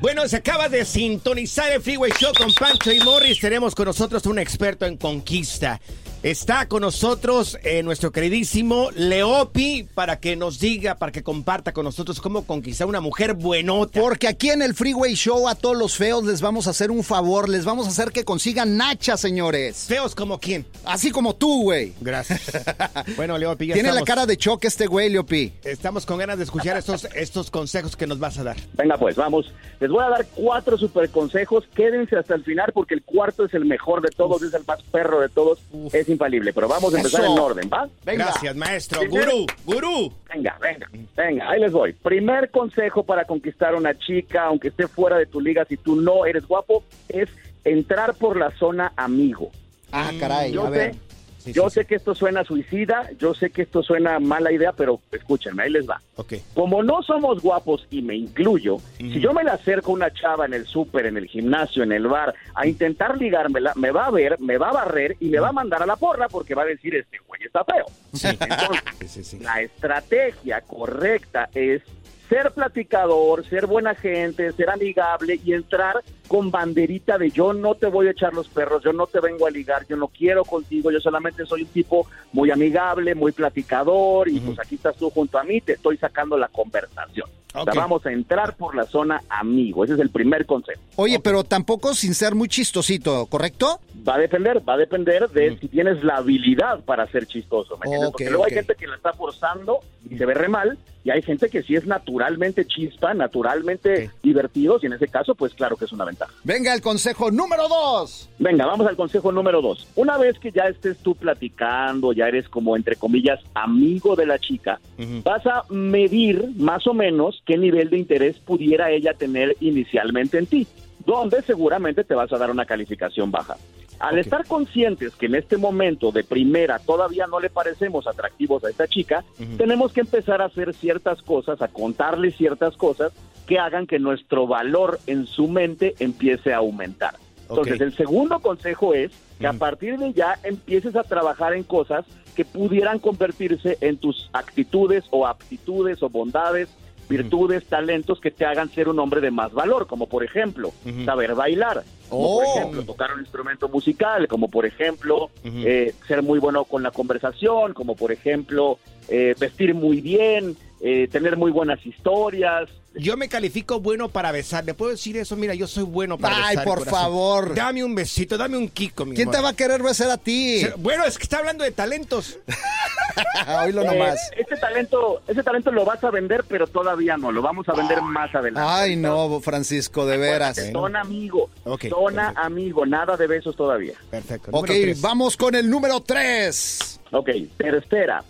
Bueno, 0.00 0.26
se 0.28 0.36
acaba 0.36 0.68
de 0.68 0.84
sintonizar 0.84 1.72
el 1.72 1.82
Freeway 1.82 2.12
Show 2.18 2.32
con 2.36 2.52
Pancho 2.54 2.92
y 2.92 3.00
Morris. 3.00 3.40
Tenemos 3.40 3.74
con 3.74 3.86
nosotros 3.86 4.24
un 4.26 4.38
experto 4.38 4.86
en 4.86 4.96
conquista. 4.96 5.80
Está 6.22 6.68
con 6.68 6.82
nosotros 6.82 7.58
eh, 7.62 7.82
nuestro 7.82 8.12
queridísimo 8.12 8.90
Leopi 8.94 9.88
para 9.94 10.20
que 10.20 10.36
nos 10.36 10.60
diga, 10.60 10.96
para 10.96 11.12
que 11.12 11.22
comparta 11.22 11.72
con 11.72 11.86
nosotros 11.86 12.20
cómo 12.20 12.44
conquistar 12.44 12.86
una 12.86 13.00
mujer 13.00 13.32
buenota. 13.32 13.98
Porque 13.98 14.28
aquí 14.28 14.50
en 14.50 14.60
el 14.60 14.74
Freeway 14.74 15.14
Show 15.14 15.48
a 15.48 15.54
todos 15.54 15.78
los 15.78 15.96
feos 15.96 16.22
les 16.24 16.42
vamos 16.42 16.66
a 16.66 16.70
hacer 16.70 16.90
un 16.90 17.04
favor. 17.04 17.48
Les 17.48 17.64
vamos 17.64 17.86
a 17.86 17.88
hacer 17.88 18.12
que 18.12 18.26
consigan 18.26 18.76
nacha, 18.76 19.16
señores. 19.16 19.86
Feos 19.88 20.14
como 20.14 20.38
quién. 20.38 20.66
Así 20.84 21.10
como 21.10 21.36
tú, 21.36 21.62
güey. 21.62 21.94
Gracias. 22.02 22.52
bueno, 23.16 23.38
Leopi, 23.38 23.68
ya 23.68 23.74
Tiene 23.74 23.90
la 23.90 24.02
cara 24.02 24.26
de 24.26 24.36
choque 24.36 24.66
este 24.66 24.88
güey, 24.88 25.08
Leopi. 25.08 25.54
estamos 25.64 26.04
con 26.04 26.18
ganas 26.18 26.36
de 26.36 26.44
escuchar 26.44 26.76
estos, 26.76 27.06
estos 27.14 27.50
consejos 27.50 27.96
que 27.96 28.06
nos 28.06 28.18
vas 28.18 28.36
a 28.36 28.44
dar. 28.44 28.58
Venga 28.74 28.98
pues, 28.98 29.16
vamos. 29.16 29.50
Les 29.80 29.88
voy 29.88 30.04
a 30.04 30.10
dar 30.10 30.26
cuatro 30.34 30.76
super 30.76 31.08
consejos. 31.08 31.64
Quédense 31.74 32.16
hasta 32.16 32.34
el 32.34 32.44
final 32.44 32.72
porque 32.74 32.92
el 32.92 33.02
cuarto 33.02 33.46
es 33.46 33.54
el 33.54 33.64
mejor 33.64 34.02
de 34.02 34.10
todos, 34.10 34.42
es 34.42 34.52
el 34.52 34.64
más 34.66 34.82
perro 34.82 35.20
de 35.20 35.30
todos. 35.30 35.60
Es 35.94 36.09
infalible, 36.10 36.52
pero 36.52 36.68
vamos 36.68 36.92
a 36.94 36.98
empezar 36.98 37.22
Eso. 37.22 37.32
en 37.32 37.38
orden, 37.38 37.70
¿va? 37.72 37.88
Venga. 38.04 38.24
Gracias, 38.26 38.56
maestro. 38.56 39.00
Primero- 39.00 39.30
Gurú, 39.32 39.46
gurú. 39.64 40.12
Venga, 40.32 40.58
venga, 40.60 40.88
venga, 41.16 41.50
ahí 41.50 41.60
les 41.60 41.72
voy. 41.72 41.92
Primer 41.92 42.50
consejo 42.50 43.02
para 43.04 43.24
conquistar 43.24 43.74
a 43.74 43.76
una 43.76 43.98
chica, 43.98 44.44
aunque 44.44 44.68
esté 44.68 44.86
fuera 44.88 45.16
de 45.18 45.26
tu 45.26 45.40
liga, 45.40 45.64
si 45.64 45.76
tú 45.76 45.96
no 46.00 46.26
eres 46.26 46.46
guapo, 46.46 46.84
es 47.08 47.28
entrar 47.64 48.14
por 48.14 48.36
la 48.36 48.50
zona 48.52 48.92
amigo. 48.96 49.50
Ah, 49.92 50.10
caray, 50.20 50.52
Yo 50.52 50.66
a 50.66 50.70
ver. 50.70 50.94
Sí, 51.40 51.52
yo 51.52 51.70
sí, 51.70 51.76
sé 51.76 51.86
que 51.86 51.94
esto 51.94 52.14
suena 52.14 52.44
suicida, 52.44 53.10
yo 53.18 53.34
sé 53.34 53.50
que 53.50 53.62
esto 53.62 53.82
suena 53.82 54.20
mala 54.20 54.52
idea, 54.52 54.72
pero 54.72 55.00
escúchenme, 55.10 55.62
ahí 55.62 55.70
les 55.70 55.88
va. 55.88 56.00
Ok. 56.16 56.34
Como 56.54 56.82
no 56.82 57.02
somos 57.02 57.40
guapos, 57.42 57.86
y 57.90 58.02
me 58.02 58.14
incluyo, 58.14 58.76
si 58.98 59.20
yo 59.20 59.32
me 59.32 59.42
le 59.42 59.50
acerco 59.50 59.90
a 59.90 59.94
una 59.94 60.12
chava 60.12 60.44
en 60.44 60.54
el 60.54 60.66
súper, 60.66 61.06
en 61.06 61.16
el 61.16 61.26
gimnasio, 61.26 61.82
en 61.82 61.92
el 61.92 62.06
bar, 62.06 62.34
a 62.54 62.66
intentar 62.66 63.16
ligármela, 63.16 63.72
me 63.76 63.90
va 63.90 64.06
a 64.06 64.10
ver, 64.10 64.38
me 64.38 64.58
va 64.58 64.68
a 64.68 64.72
barrer 64.72 65.16
y 65.18 65.30
me 65.30 65.40
va 65.40 65.48
a 65.48 65.52
mandar 65.52 65.82
a 65.82 65.86
la 65.86 65.96
porra 65.96 66.28
porque 66.28 66.54
va 66.54 66.62
a 66.62 66.66
decir, 66.66 66.94
este 66.94 67.18
güey 67.26 67.42
está 67.42 67.64
feo. 67.64 67.86
Entonces, 68.12 69.40
la 69.40 69.62
estrategia 69.62 70.60
correcta 70.60 71.48
es 71.54 71.82
ser 72.28 72.52
platicador, 72.52 73.44
ser 73.46 73.66
buena 73.66 73.94
gente, 73.94 74.52
ser 74.52 74.70
amigable 74.70 75.40
y 75.44 75.52
entrar 75.52 76.00
con 76.30 76.52
banderita 76.52 77.18
de 77.18 77.28
yo 77.32 77.52
no 77.52 77.74
te 77.74 77.86
voy 77.88 78.06
a 78.06 78.12
echar 78.12 78.32
los 78.34 78.46
perros, 78.46 78.84
yo 78.84 78.92
no 78.92 79.08
te 79.08 79.18
vengo 79.18 79.48
a 79.48 79.50
ligar, 79.50 79.84
yo 79.88 79.96
no 79.96 80.06
quiero 80.06 80.44
contigo, 80.44 80.92
yo 80.92 81.00
solamente 81.00 81.44
soy 81.44 81.62
un 81.62 81.68
tipo 81.70 82.06
muy 82.32 82.52
amigable, 82.52 83.16
muy 83.16 83.32
platicador 83.32 84.28
y 84.28 84.38
pues 84.38 84.56
aquí 84.60 84.76
estás 84.76 84.94
tú 84.94 85.10
junto 85.10 85.40
a 85.40 85.42
mí, 85.42 85.60
te 85.60 85.72
estoy 85.72 85.96
sacando 85.96 86.38
la 86.38 86.46
conversación. 86.46 87.28
O 87.52 87.62
Ok. 87.62 87.72
sea, 87.72 87.80
vamos 87.82 88.06
a 88.06 88.12
entrar 88.12 88.54
por 88.56 88.76
la 88.76 88.86
zona 88.86 89.22
amigo, 89.28 89.82
ese 89.82 89.94
es 89.94 89.98
el 89.98 90.10
primer 90.10 90.46
consejo. 90.46 90.80
Oye, 90.94 91.18
pero 91.18 91.42
tampoco 91.42 91.94
sin 91.94 92.14
ser 92.14 92.36
muy 92.36 92.46
chistosito, 92.46 93.26
¿correcto? 93.26 93.80
Va 94.08 94.14
a 94.14 94.18
depender, 94.18 94.62
va 94.66 94.74
a 94.74 94.76
depender 94.76 95.28
de 95.30 95.58
si 95.58 95.66
tienes 95.66 96.04
la 96.04 96.18
habilidad 96.18 96.78
para 96.84 97.08
ser 97.08 97.26
chistoso, 97.26 97.76
¿me 97.78 97.86
entiendes? 97.86 98.10
Porque 98.12 98.30
luego 98.30 98.44
hay 98.44 98.52
gente 98.52 98.76
que 98.76 98.86
la 98.86 98.94
está 98.94 99.12
forzando 99.14 99.80
y 100.08 100.16
se 100.16 100.26
ve 100.26 100.34
re 100.34 100.48
mal, 100.48 100.78
y 101.02 101.10
hay 101.10 101.22
gente 101.22 101.48
que 101.48 101.62
sí 101.62 101.74
es 101.74 101.86
naturalmente 101.86 102.66
chispa, 102.66 103.14
naturalmente 103.14 104.10
divertidos, 104.22 104.84
y 104.84 104.86
en 104.86 104.92
ese 104.92 105.08
caso, 105.08 105.34
pues 105.34 105.52
claro 105.54 105.76
que 105.76 105.86
es 105.86 105.92
una 105.92 106.04
ventaja. 106.04 106.19
Ventaja. 106.20 106.40
Venga, 106.44 106.74
el 106.74 106.80
consejo 106.80 107.30
número 107.30 107.68
dos. 107.68 108.28
Venga, 108.38 108.66
vamos 108.66 108.86
al 108.86 108.96
consejo 108.96 109.32
número 109.32 109.60
dos. 109.60 109.86
Una 109.96 110.16
vez 110.18 110.38
que 110.38 110.50
ya 110.50 110.64
estés 110.64 110.98
tú 110.98 111.14
platicando, 111.14 112.12
ya 112.12 112.28
eres 112.28 112.48
como, 112.48 112.76
entre 112.76 112.96
comillas, 112.96 113.40
amigo 113.54 114.16
de 114.16 114.26
la 114.26 114.38
chica, 114.38 114.80
vas 115.24 115.46
a 115.46 115.64
medir 115.70 116.50
más 116.56 116.86
o 116.86 116.94
menos 116.94 117.42
qué 117.46 117.56
nivel 117.56 117.90
de 117.90 117.98
interés 117.98 118.38
pudiera 118.38 118.90
ella 118.90 119.14
tener 119.14 119.56
inicialmente 119.60 120.38
en 120.38 120.46
ti, 120.46 120.66
donde 121.04 121.42
seguramente 121.42 122.04
te 122.04 122.14
vas 122.14 122.32
a 122.32 122.38
dar 122.38 122.50
una 122.50 122.66
calificación 122.66 123.30
baja. 123.30 123.56
Al 124.00 124.18
estar 124.18 124.46
conscientes 124.46 125.14
que 125.14 125.26
en 125.26 125.34
este 125.34 125.58
momento 125.58 126.10
de 126.10 126.24
primera 126.24 126.78
todavía 126.78 127.26
no 127.26 127.38
le 127.38 127.50
parecemos 127.50 128.06
atractivos 128.06 128.64
a 128.64 128.70
esta 128.70 128.88
chica, 128.88 129.24
tenemos 129.58 129.92
que 129.92 130.00
empezar 130.00 130.40
a 130.40 130.46
hacer 130.46 130.72
ciertas 130.74 131.20
cosas, 131.20 131.60
a 131.60 131.68
contarle 131.68 132.30
ciertas 132.32 132.78
cosas 132.78 133.12
que 133.46 133.58
hagan 133.58 133.86
que 133.86 133.98
nuestro 133.98 134.46
valor 134.46 134.98
en 135.06 135.26
su 135.26 135.48
mente 135.48 135.94
empiece 135.98 136.54
a 136.54 136.58
aumentar. 136.58 137.14
Entonces, 137.50 137.80
el 137.80 137.94
segundo 137.94 138.38
consejo 138.40 138.94
es 138.94 139.10
que 139.38 139.46
a 139.46 139.52
partir 139.52 139.98
de 139.98 140.14
ya 140.14 140.38
empieces 140.44 140.96
a 140.96 141.02
trabajar 141.02 141.52
en 141.52 141.64
cosas 141.64 142.06
que 142.34 142.44
pudieran 142.44 143.00
convertirse 143.00 143.76
en 143.80 143.98
tus 143.98 144.30
actitudes 144.32 145.04
o 145.10 145.26
aptitudes 145.26 146.02
o 146.02 146.08
bondades, 146.08 146.68
virtudes, 147.10 147.64
talentos 147.66 148.20
que 148.20 148.30
te 148.30 148.46
hagan 148.46 148.70
ser 148.70 148.88
un 148.88 148.98
hombre 149.00 149.20
de 149.20 149.30
más 149.30 149.52
valor, 149.52 149.86
como 149.86 150.06
por 150.06 150.24
ejemplo, 150.24 150.72
saber 151.04 151.34
bailar, 151.34 151.82
como 152.08 152.26
Oh. 152.26 152.38
por 152.40 152.56
ejemplo, 152.56 152.82
tocar 152.84 153.12
un 153.12 153.20
instrumento 153.20 153.68
musical, 153.68 154.26
como 154.28 154.48
por 154.48 154.64
ejemplo, 154.64 155.30
eh, 155.44 155.92
ser 156.06 156.22
muy 156.22 156.38
bueno 156.38 156.64
con 156.64 156.82
la 156.82 156.90
conversación, 156.90 157.74
como 157.74 157.96
por 157.96 158.12
ejemplo, 158.12 158.78
eh, 159.08 159.34
vestir 159.38 159.74
muy 159.74 160.00
bien, 160.00 160.56
eh, 160.80 161.08
tener 161.10 161.36
muy 161.36 161.50
buenas 161.50 161.84
historias, 161.84 162.68
Yo 162.94 163.16
me 163.16 163.28
califico 163.28 163.78
bueno 163.80 164.08
para 164.08 164.32
besar. 164.32 164.64
¿Le 164.64 164.74
puedo 164.74 164.90
decir 164.90 165.16
eso? 165.16 165.36
Mira, 165.36 165.54
yo 165.54 165.66
soy 165.68 165.84
bueno 165.84 166.18
para 166.18 166.36
Ay, 166.36 166.56
besar. 166.56 166.64
por 166.64 166.78
corazón. 166.80 167.00
favor. 167.00 167.54
Dame 167.54 167.84
un 167.84 167.94
besito, 167.94 168.36
dame 168.36 168.56
un 168.56 168.68
kiko, 168.68 169.04
mi 169.04 169.14
¿Quién 169.14 169.28
amor. 169.28 169.36
te 169.36 169.42
va 169.42 169.48
a 169.50 169.52
querer 169.54 169.82
besar 169.82 170.10
a 170.10 170.16
ti? 170.18 170.62
Bueno, 170.78 171.04
es 171.04 171.16
que 171.16 171.22
está 171.22 171.38
hablando 171.38 171.62
de 171.62 171.70
talentos. 171.70 172.38
Oílo 173.64 173.82
Eh, 173.82 173.84
nomás. 173.84 174.30
este 174.36 174.56
talento, 174.56 175.22
ese 175.28 175.42
talento 175.42 175.70
lo 175.70 175.84
vas 175.84 176.02
a 176.02 176.10
vender, 176.10 176.44
pero 176.48 176.66
todavía 176.66 177.16
no, 177.16 177.30
lo 177.32 177.42
vamos 177.42 177.68
a 177.68 177.74
vender 177.74 178.00
más 178.02 178.34
adelante. 178.34 178.68
Ay, 178.72 178.96
no, 178.96 179.40
Francisco, 179.40 180.06
de 180.06 180.16
veras. 180.16 180.58
Son 180.72 180.96
amigos, 180.96 181.50
Ok, 181.64 181.86
son 181.88 182.14
perfecto. 182.14 182.40
amigos, 182.40 182.88
nada 182.88 183.16
de 183.16 183.26
besos 183.26 183.54
todavía. 183.56 183.94
Perfecto. 184.10 184.50
Ok, 184.52 184.66
tres. 184.66 185.00
vamos 185.00 185.36
con 185.36 185.54
el 185.54 185.68
número 185.70 186.00
tres. 186.00 187.00
Ok, 187.12 187.28
tercera, 187.56 188.22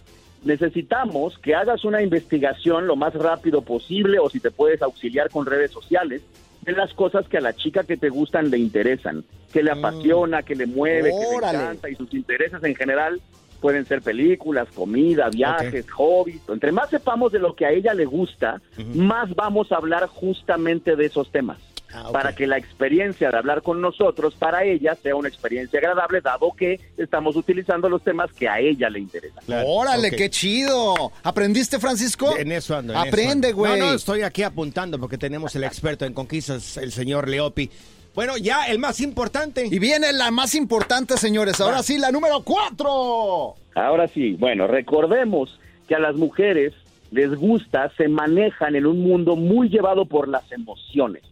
necesitamos 0.45 1.39
que 1.39 1.55
hagas 1.55 1.85
una 1.85 2.03
investigación 2.03 2.87
lo 2.87 2.97
más 2.97 3.15
rápido 3.15 3.63
posible 3.63 4.19
o 4.19 4.31
si 4.31 4.41
te 4.41 4.51
puedes 4.51 4.83
auxiliar 4.83 5.31
con 5.31 5.47
redes 5.47 5.71
sociales 5.71 6.23
de 6.63 6.73
las 6.73 6.93
cosas 6.95 7.27
que 7.29 7.39
a 7.39 7.41
la 7.41 7.55
chica 7.55 7.85
que 7.85 7.97
te 7.97 8.09
gustan 8.11 8.51
le 8.51 8.59
interesan, 8.59 9.25
que 9.53 9.63
le 9.63 9.71
apasiona, 9.71 10.43
que 10.43 10.55
le 10.55 10.67
mueve, 10.67 11.11
que 11.11 11.37
Mm. 11.37 11.41
Le 11.41 11.63
encanta 11.63 11.91
y 11.91 11.95
sus 11.95 12.13
intereses 12.15 12.63
en 12.63 12.75
general 12.75 13.21
pueden 13.61 13.85
ser 13.85 14.01
películas, 14.03 14.69
comida, 14.75 15.29
viajes, 15.29 15.91
hobbies. 15.91 16.41
Entre 16.49 16.73
más 16.73 16.91
sepamos 16.91 17.33
de 17.33 17.39
lo 17.39 17.55
que 17.55 17.67
a 17.67 17.71
ella 17.71 17.93
le 17.93 18.07
gusta, 18.07 18.61
más 18.95 19.35
vamos 19.35 19.71
a 19.71 19.77
hablar 19.77 20.07
justamente 20.07 20.97
de 20.97 21.07
esos 21.07 21.31
temas. 21.31 21.59
Ah. 21.93 22.11
Para 22.13 22.35
que 22.35 22.47
la 22.47 22.57
experiencia 22.57 23.31
de 23.31 23.37
hablar 23.39 23.63
con 23.63 23.81
nosotros 23.81 24.35
para 24.37 24.65
ella 24.65 24.95
sea 24.95 25.17
una 25.17 25.29
experiencia 25.29 25.79
agradable, 25.79 26.21
dado 26.21 26.53
que 26.57 26.79
estamos 26.97 27.35
utilizando 27.37 27.89
los 27.89 28.03
temas 28.03 28.33
que 28.33 28.49
a 28.49 28.61
ella 28.61 28.89
le 28.91 29.01
interesan. 29.01 29.43
Claro, 29.45 29.69
Órale, 29.69 30.11
qué 30.13 30.31
chido. 30.31 31.13
¿Aprendiste, 31.23 31.79
Francisco? 31.79 32.37
En 32.37 32.53
eso 32.53 32.77
ando. 32.77 32.93
en 32.93 32.99
eso 33.01 33.09
Aprende, 33.09 33.49
ando. 33.49 33.59
güey. 33.59 33.81
No, 33.81 33.87
no, 33.87 33.95
estoy 33.95 34.23
aquí 34.23 34.43
apuntando 34.43 34.99
porque 34.99 35.19
tenemos 35.19 35.55
el 35.57 35.65
experto 35.65 36.05
en 36.05 36.15
conquistas, 36.15 36.77
el 36.77 36.93
señor 36.93 37.29
Leopi. 37.29 37.71
Bueno, 38.15 38.37
ya 38.37 38.67
el 38.67 38.79
más 38.79 39.01
importante. 39.01 39.67
Y 39.71 39.79
viene 39.79 40.13
la 40.13 40.31
más 40.31 40.55
importante, 40.55 41.17
señores. 41.17 41.61
Ahora 41.61 41.77
Va. 41.79 41.83
sí, 41.83 41.97
la 41.99 42.11
número 42.11 42.43
cuatro. 42.43 43.55
Ahora 43.75 44.09
sí, 44.09 44.33
bueno, 44.39 44.67
recordemos 44.67 45.59
que 45.89 45.95
a 45.95 45.99
las 46.01 46.17
mujeres 46.17 46.73
les 47.13 47.35
gusta, 47.35 47.91
se 47.97 48.09
manejan 48.09 48.77
en 48.77 48.87
un 48.87 49.01
mundo 49.01 49.37
muy 49.37 49.69
llevado 49.69 50.05
por 50.07 50.29
las 50.29 50.51
emociones. 50.53 51.23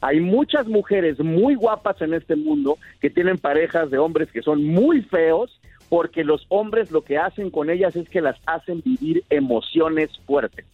Hay 0.00 0.20
muchas 0.20 0.66
mujeres 0.66 1.18
muy 1.20 1.54
guapas 1.54 2.00
en 2.02 2.14
este 2.14 2.36
mundo 2.36 2.78
que 3.00 3.10
tienen 3.10 3.38
parejas 3.38 3.90
de 3.90 3.98
hombres 3.98 4.30
que 4.32 4.42
son 4.42 4.64
muy 4.64 5.02
feos 5.02 5.58
porque 5.88 6.24
los 6.24 6.46
hombres 6.48 6.90
lo 6.90 7.02
que 7.02 7.18
hacen 7.18 7.50
con 7.50 7.68
ellas 7.68 7.94
es 7.96 8.08
que 8.08 8.20
las 8.20 8.36
hacen 8.46 8.80
vivir 8.84 9.24
emociones 9.28 10.10
fuertes, 10.26 10.64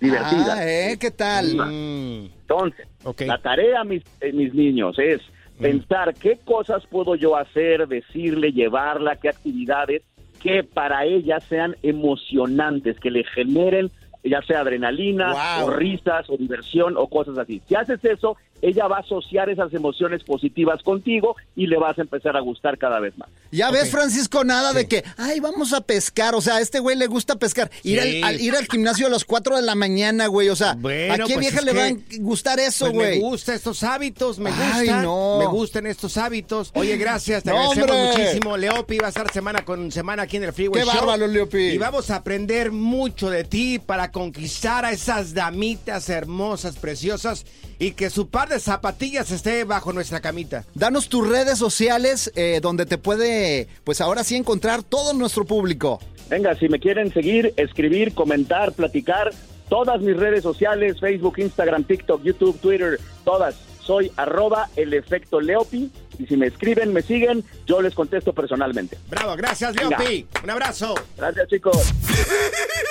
divertidas. 0.00 0.58
Ah, 0.58 0.68
¿eh? 0.68 0.96
¿Qué 0.98 1.10
tal? 1.12 1.54
Mm, 1.56 2.26
Entonces, 2.40 2.86
Ok. 3.04 3.20
la 3.22 3.38
tarea, 3.38 3.84
mis, 3.84 4.02
eh, 4.20 4.32
mis 4.32 4.52
niños, 4.52 4.98
es 4.98 5.20
pensar 5.60 6.14
qué 6.14 6.38
cosas 6.44 6.84
puedo 6.88 7.14
yo 7.14 7.36
hacer, 7.36 7.86
decirle, 7.86 8.50
llevarla, 8.52 9.14
qué 9.16 9.28
actividades 9.28 10.02
que 10.42 10.64
para 10.64 11.04
ella 11.04 11.38
sean 11.40 11.76
emocionantes, 11.84 12.98
que 12.98 13.10
le 13.10 13.22
generen 13.24 13.90
ya 14.24 14.40
sea 14.42 14.60
adrenalina 14.60 15.32
Wow. 15.60 15.66
o 15.68 15.70
risas 15.70 16.28
o 16.30 16.36
diversión 16.36 16.94
o 16.96 17.06
cosas 17.08 17.36
así. 17.38 17.60
Si 17.68 17.74
haces 17.74 18.04
eso, 18.04 18.36
ella 18.66 18.86
va 18.88 18.96
a 18.96 19.00
asociar 19.00 19.50
esas 19.50 19.72
emociones 19.74 20.24
positivas 20.24 20.82
contigo 20.82 21.36
y 21.54 21.66
le 21.66 21.76
vas 21.78 21.98
a 21.98 22.02
empezar 22.02 22.36
a 22.36 22.40
gustar 22.40 22.78
cada 22.78 22.98
vez 23.00 23.16
más. 23.18 23.28
Ya 23.52 23.70
ves. 23.70 23.90
Francisco, 23.90 24.42
nada 24.42 24.72
de 24.72 24.88
que, 24.88 25.04
ay, 25.16 25.38
vamos 25.40 25.72
a 25.72 25.80
pescar. 25.82 26.34
O 26.34 26.40
sea, 26.40 26.56
a 26.56 26.60
este 26.60 26.78
güey 26.80 26.96
le 26.96 27.06
gusta 27.06 27.36
pescar. 27.36 27.70
Ir, 27.82 28.00
Sí. 28.00 28.22
al, 28.22 28.34
al- 28.34 28.40
ir 28.40 28.54
al 28.56 28.66
gimnasio 28.66 29.06
a 29.06 29.10
las 29.10 29.24
4 29.24 29.56
de 29.56 29.62
la 29.62 29.74
mañana, 29.74 30.26
güey. 30.26 30.48
O 30.48 30.56
sea, 30.56 30.74
Bueno, 30.74 31.12
¿a 31.12 31.16
qué 31.18 31.34
pues 31.34 31.38
vieja 31.38 31.60
le 31.60 31.72
que- 31.72 31.78
va 31.78 31.86
a 31.86 31.92
gustar 32.20 32.58
eso, 32.58 32.86
pues 32.86 32.94
güey? 32.94 33.20
me 33.20 33.28
gustan 33.28 33.54
estos 33.56 33.82
hábitos, 33.84 34.38
me 34.38 34.50
Ay, 34.50 34.80
gustan. 34.86 35.02
no. 35.04 35.38
Me 35.38 35.46
gustan 35.46 35.86
estos 35.86 36.16
hábitos. 36.16 36.70
Oye, 36.74 36.96
gracias, 36.96 37.42
te 37.44 37.50
No, 37.50 37.58
agradecemos 37.58 37.90
hombre. 37.96 38.24
muchísimo. 38.24 38.56
Leopi 38.56 38.98
va 38.98 39.06
a 39.06 39.10
estar 39.10 39.30
semana 39.32 39.64
con 39.64 39.92
semana 39.92 40.22
aquí 40.22 40.38
en 40.38 40.44
el 40.44 40.52
Freeway 40.52 40.80
Qué 40.82 40.86
Show. 40.90 40.96
bárbaro, 40.96 41.26
Leopi. 41.26 41.58
Y 41.58 41.78
vamos 41.78 42.10
a 42.10 42.16
aprender 42.16 42.72
mucho 42.72 43.30
de 43.30 43.44
ti 43.44 43.78
para 43.78 44.10
conquistar 44.10 44.84
a 44.84 44.90
esas 44.92 45.34
damitas 45.34 46.08
hermosas, 46.08 46.76
preciosas 46.76 47.44
y 47.78 47.92
que 47.92 48.10
su 48.10 48.28
par 48.28 48.48
de 48.48 48.53
zapatillas 48.60 49.30
esté 49.30 49.64
bajo 49.64 49.92
nuestra 49.92 50.20
camita. 50.20 50.64
Danos 50.74 51.08
tus 51.08 51.28
redes 51.28 51.58
sociales 51.58 52.32
eh, 52.36 52.60
donde 52.62 52.86
te 52.86 52.98
puede, 52.98 53.68
pues 53.84 54.00
ahora 54.00 54.24
sí, 54.24 54.36
encontrar 54.36 54.82
todo 54.82 55.12
nuestro 55.12 55.44
público. 55.44 56.00
Venga, 56.28 56.54
si 56.56 56.68
me 56.68 56.80
quieren 56.80 57.12
seguir, 57.12 57.52
escribir, 57.56 58.14
comentar, 58.14 58.72
platicar, 58.72 59.30
todas 59.68 60.00
mis 60.00 60.16
redes 60.16 60.42
sociales, 60.42 60.98
Facebook, 61.00 61.38
Instagram, 61.38 61.84
TikTok, 61.84 62.22
YouTube, 62.22 62.58
Twitter, 62.60 63.00
todas. 63.24 63.56
Soy 63.80 64.10
arroba 64.16 64.70
el 64.76 64.94
efecto 64.94 65.40
Leopi 65.40 65.90
y 66.18 66.26
si 66.26 66.36
me 66.36 66.46
escriben, 66.46 66.92
me 66.92 67.02
siguen, 67.02 67.44
yo 67.66 67.82
les 67.82 67.94
contesto 67.94 68.32
personalmente. 68.32 68.98
Bravo, 69.10 69.36
gracias, 69.36 69.74
Venga. 69.74 69.98
Leopi. 69.98 70.26
Un 70.42 70.50
abrazo. 70.50 70.94
Gracias 71.16 71.48
chicos. 71.48 71.92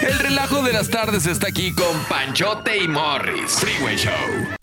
El 0.01 0.19
relajo 0.19 0.61
de 0.61 0.73
las 0.73 0.89
tardes 0.89 1.25
está 1.25 1.47
aquí 1.47 1.73
con 1.73 1.97
Panchote 2.09 2.77
y 2.77 2.87
Morris. 2.87 3.51
Freeway 3.53 3.95
Show. 3.95 4.62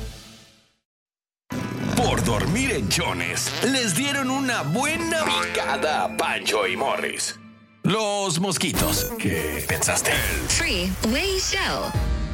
Por 2.51 2.59
dormir 2.59 2.75
en 2.75 2.89
chones, 2.89 3.49
les 3.63 3.95
dieron 3.95 4.29
una 4.29 4.63
buena 4.63 5.23
picada 5.23 6.03
a 6.03 6.17
Pancho 6.17 6.67
y 6.67 6.75
Morris. 6.75 7.39
Los 7.83 8.41
mosquitos. 8.41 9.09
¿Qué 9.17 9.63
pensaste? 9.65 10.11
Freeway 10.49 11.39
Show. 11.39 11.91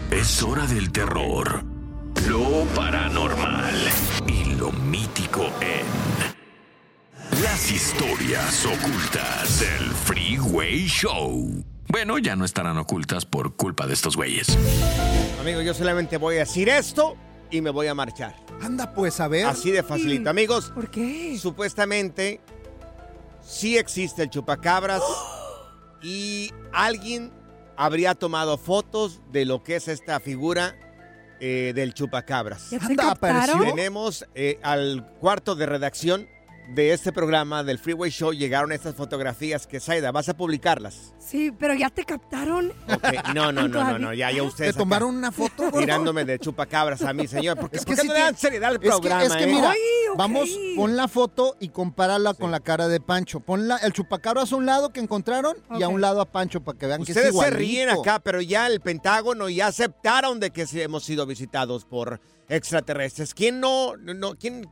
Es 0.09 0.41
hora 0.41 0.65
del 0.65 0.91
terror, 0.91 1.63
lo 2.27 2.65
paranormal 2.74 3.75
y 4.27 4.55
lo 4.55 4.71
mítico 4.71 5.51
en 5.62 5.86
las 7.43 7.71
historias 7.71 8.65
ocultas 8.65 9.59
del 9.59 9.91
Freeway 9.91 10.88
Show. 10.88 11.63
Bueno, 11.89 12.17
ya 12.17 12.36
no 12.36 12.43
estarán 12.43 12.79
ocultas 12.79 13.25
por 13.25 13.55
culpa 13.55 13.86
de 13.86 13.93
estos 13.93 14.15
güeyes. 14.15 14.57
Amigo, 15.39 15.62
yo 15.62 15.75
solamente 15.75 16.17
voy 16.17 16.38
a 16.38 16.39
decir 16.39 16.69
esto 16.69 17.15
y 17.51 17.62
me 17.62 17.70
voy 17.70 17.88
a 17.88 17.94
marchar. 17.94 18.36
Anda, 18.62 18.94
pues, 18.94 19.20
a 19.20 19.27
ver. 19.27 19.46
Así 19.46 19.72
de 19.72 19.84
facilito. 19.84 20.30
Amigos, 20.30 20.72
¿Por 20.74 20.89
qué? 20.89 21.38
supuestamente 21.39 22.42
sí 23.46 23.77
existe 23.77 24.24
el 24.24 24.30
chupacabras 24.30 25.01
y 26.01 26.51
alguien 26.74 27.32
habría 27.75 28.16
tomado 28.16 28.58
fotos 28.58 29.22
de 29.32 29.46
lo 29.46 29.63
que 29.63 29.75
es 29.75 29.88
esta 29.88 30.20
figura 30.20 30.75
eh, 31.39 31.72
del 31.75 31.94
chupacabras. 31.94 32.72
¿Ya 32.72 32.80
te 32.80 32.86
Anda, 32.86 33.12
apareció. 33.12 33.60
Tenemos 33.60 34.25
eh, 34.36 34.60
al 34.63 35.08
cuarto 35.20 35.56
de 35.56 35.66
redacción 35.68 36.27
de 36.69 36.91
este 36.93 37.12
programa 37.13 37.63
del 37.63 37.79
Freeway 37.79 38.12
Show 38.12 38.33
llegaron 38.33 38.71
estas 38.71 38.93
fotografías 38.95 39.65
que 39.67 39.79
Saida, 39.79 40.12
¿vas 40.12 40.27
a 40.29 40.36
publicarlas? 40.36 41.13
Sí, 41.17 41.51
pero 41.57 41.74
ya 41.74 41.89
te 41.89 42.03
captaron. 42.03 42.74
No, 43.33 43.51
no, 43.51 43.67
no, 43.67 43.83
no, 43.83 44.00
no, 44.00 44.13
ya, 44.13 44.31
ya 44.31 44.43
ustedes 44.43 44.74
¿Te 44.74 44.79
tomaron 44.79 45.15
una 45.15 45.31
foto? 45.31 45.67
acá 45.67 45.79
tirándome 45.79 46.25
de 46.25 46.39
chupacabras 46.39 47.01
a 47.03 47.13
mí, 47.13 47.27
señor. 47.27 47.57
Porque, 47.57 47.77
Es 47.77 47.86
que 47.86 47.91
¿por 47.91 47.95
qué 47.95 48.01
sí 48.01 48.07
no 48.07 48.13
le 48.13 48.19
dan 48.19 48.38
seriedad 48.38 48.69
al 48.69 48.75
Es 48.75 48.81
que, 48.81 48.88
programa, 48.89 49.24
es 49.24 49.36
que 49.36 49.43
eh? 49.43 49.47
mira, 49.47 49.71
Ay, 49.71 49.79
ok. 50.12 50.17
vamos, 50.17 50.50
pon 50.75 50.95
la 50.97 51.07
foto 51.07 51.55
y 51.59 51.69
compárala 51.69 52.33
con 52.33 52.51
la 52.51 52.59
cara 52.59 52.88
de 52.88 53.00
Pancho. 53.00 53.39
Pon 53.39 53.67
la- 53.67 53.77
el 53.77 53.93
chupacabras 53.93 54.51
a 54.51 54.55
un 54.57 54.65
lado 54.65 54.91
que 54.91 55.00
encontraron 55.00 55.55
y 55.79 55.83
a 55.83 55.88
un 55.88 56.01
lado 56.01 56.21
a 56.21 56.25
Pancho 56.25 56.62
para 56.62 56.77
que 56.77 56.86
vean 56.88 57.03
que 57.05 57.12
es 57.12 57.17
Ustedes 57.17 57.36
se 57.38 57.50
ríen 57.50 57.89
acá, 57.89 58.19
pero 58.19 58.41
ya 58.41 58.67
el 58.67 58.81
Pentágono 58.81 59.47
ya 59.50 59.67
aceptaron 59.67 60.39
de 60.39 60.51
que 60.51 60.67
sí 60.67 60.81
hemos 60.81 61.03
sido 61.05 61.25
visitados 61.25 61.86
por 61.86 62.19
extraterrestres. 62.50 63.33
¿Quién 63.33 63.59
no, 63.59 63.95
no 63.97 64.36
quién, 64.36 64.67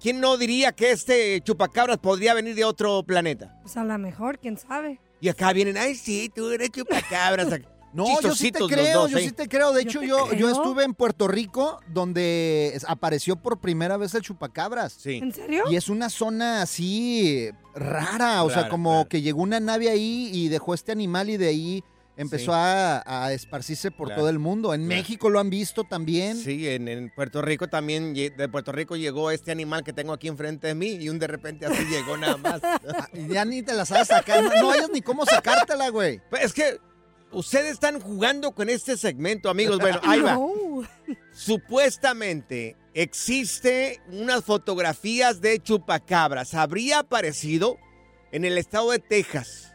quién 0.00 0.20
no 0.20 0.36
diría 0.36 0.72
que 0.72 0.90
este 0.90 1.40
chupacabras 1.42 1.98
podría 1.98 2.34
venir 2.34 2.54
de 2.54 2.64
otro 2.64 3.02
planeta? 3.02 3.58
Pues 3.62 3.76
a 3.76 3.84
lo 3.84 3.96
mejor, 3.98 4.38
quién 4.38 4.56
sabe. 4.58 5.00
Y 5.20 5.28
acá 5.28 5.52
vienen, 5.52 5.76
ay 5.76 5.94
sí, 5.94 6.30
tú 6.34 6.50
eres 6.50 6.70
chupacabras. 6.70 7.48
No, 7.92 8.20
yo 8.20 8.34
sí 8.36 8.52
te 8.52 8.60
creo, 8.60 9.02
dos, 9.02 9.10
yo 9.10 9.18
¿eh? 9.18 9.22
sí 9.22 9.32
te 9.32 9.48
creo. 9.48 9.72
De 9.72 9.82
Yo 9.84 10.00
hecho, 10.00 10.02
yo, 10.02 10.32
yo 10.32 10.48
estuve 10.48 10.84
en 10.84 10.94
Puerto 10.94 11.26
Rico 11.26 11.80
donde 11.88 12.80
apareció 12.86 13.34
por 13.34 13.60
primera 13.60 13.96
vez 13.96 14.14
el 14.14 14.22
chupacabras. 14.22 14.92
Sí. 14.92 15.16
¿En 15.16 15.32
serio? 15.32 15.64
Y 15.68 15.74
es 15.74 15.88
una 15.88 16.08
zona 16.08 16.62
así 16.62 17.50
rara, 17.74 18.44
o 18.44 18.50
sea, 18.50 18.68
como 18.68 18.92
rara. 18.92 19.08
que 19.08 19.22
llegó 19.22 19.42
una 19.42 19.58
nave 19.58 19.90
ahí 19.90 20.30
y 20.32 20.48
dejó 20.48 20.74
este 20.74 20.92
animal 20.92 21.30
y 21.30 21.36
de 21.36 21.48
ahí 21.48 21.84
empezó 22.20 22.52
Sí. 22.52 22.58
a, 22.58 23.02
a 23.24 23.32
esparcirse 23.32 23.90
por 23.90 24.08
Claro, 24.08 24.20
todo 24.22 24.30
el 24.30 24.38
mundo. 24.38 24.74
En 24.74 24.82
claro. 24.86 25.00
México 25.00 25.30
lo 25.30 25.40
han 25.40 25.50
visto 25.50 25.84
también. 25.84 26.36
Sí, 26.36 26.68
en, 26.68 26.86
en 26.88 27.10
Puerto 27.10 27.40
Rico 27.42 27.68
también, 27.68 28.14
de 28.14 28.48
Puerto 28.48 28.72
Rico 28.72 28.96
llegó 28.96 29.30
este 29.30 29.50
animal 29.52 29.82
que 29.84 29.92
tengo 29.92 30.12
aquí 30.12 30.28
enfrente 30.28 30.66
de 30.68 30.74
mí 30.74 30.92
y 31.00 31.08
un 31.08 31.18
de 31.18 31.26
repente 31.26 31.66
así 31.66 31.84
llegó 31.86 32.16
nada 32.16 32.36
más. 32.36 32.60
Ah, 32.94 33.08
Ya 33.28 33.44
ni 33.44 33.62
te 33.62 33.72
la 33.74 33.84
sabes 33.86 34.08
sacar, 34.08 34.42
no, 34.44 34.50
no 34.60 34.70
hayas 34.70 34.90
ni 34.90 35.00
cómo 35.00 35.24
sacártela, 35.26 35.88
güey. 35.90 36.20
Pues 36.30 36.44
es 36.44 36.52
que 36.52 36.78
ustedes 37.32 37.72
están 37.72 38.00
jugando 38.00 38.52
con 38.52 38.68
este 38.68 38.96
segmento, 38.96 39.48
amigos. 39.50 39.78
Bueno, 39.78 40.00
ahí 40.02 40.20
va. 40.20 40.34
No. 40.34 40.82
Supuestamente 41.32 42.76
existe 42.94 44.00
unas 44.10 44.44
fotografías 44.44 45.40
de 45.40 45.60
chupacabras. 45.62 46.54
Habría 46.54 47.00
aparecido 47.00 47.78
en 48.32 48.44
el 48.44 48.58
estado 48.58 48.90
de 48.90 48.98
Texas 48.98 49.69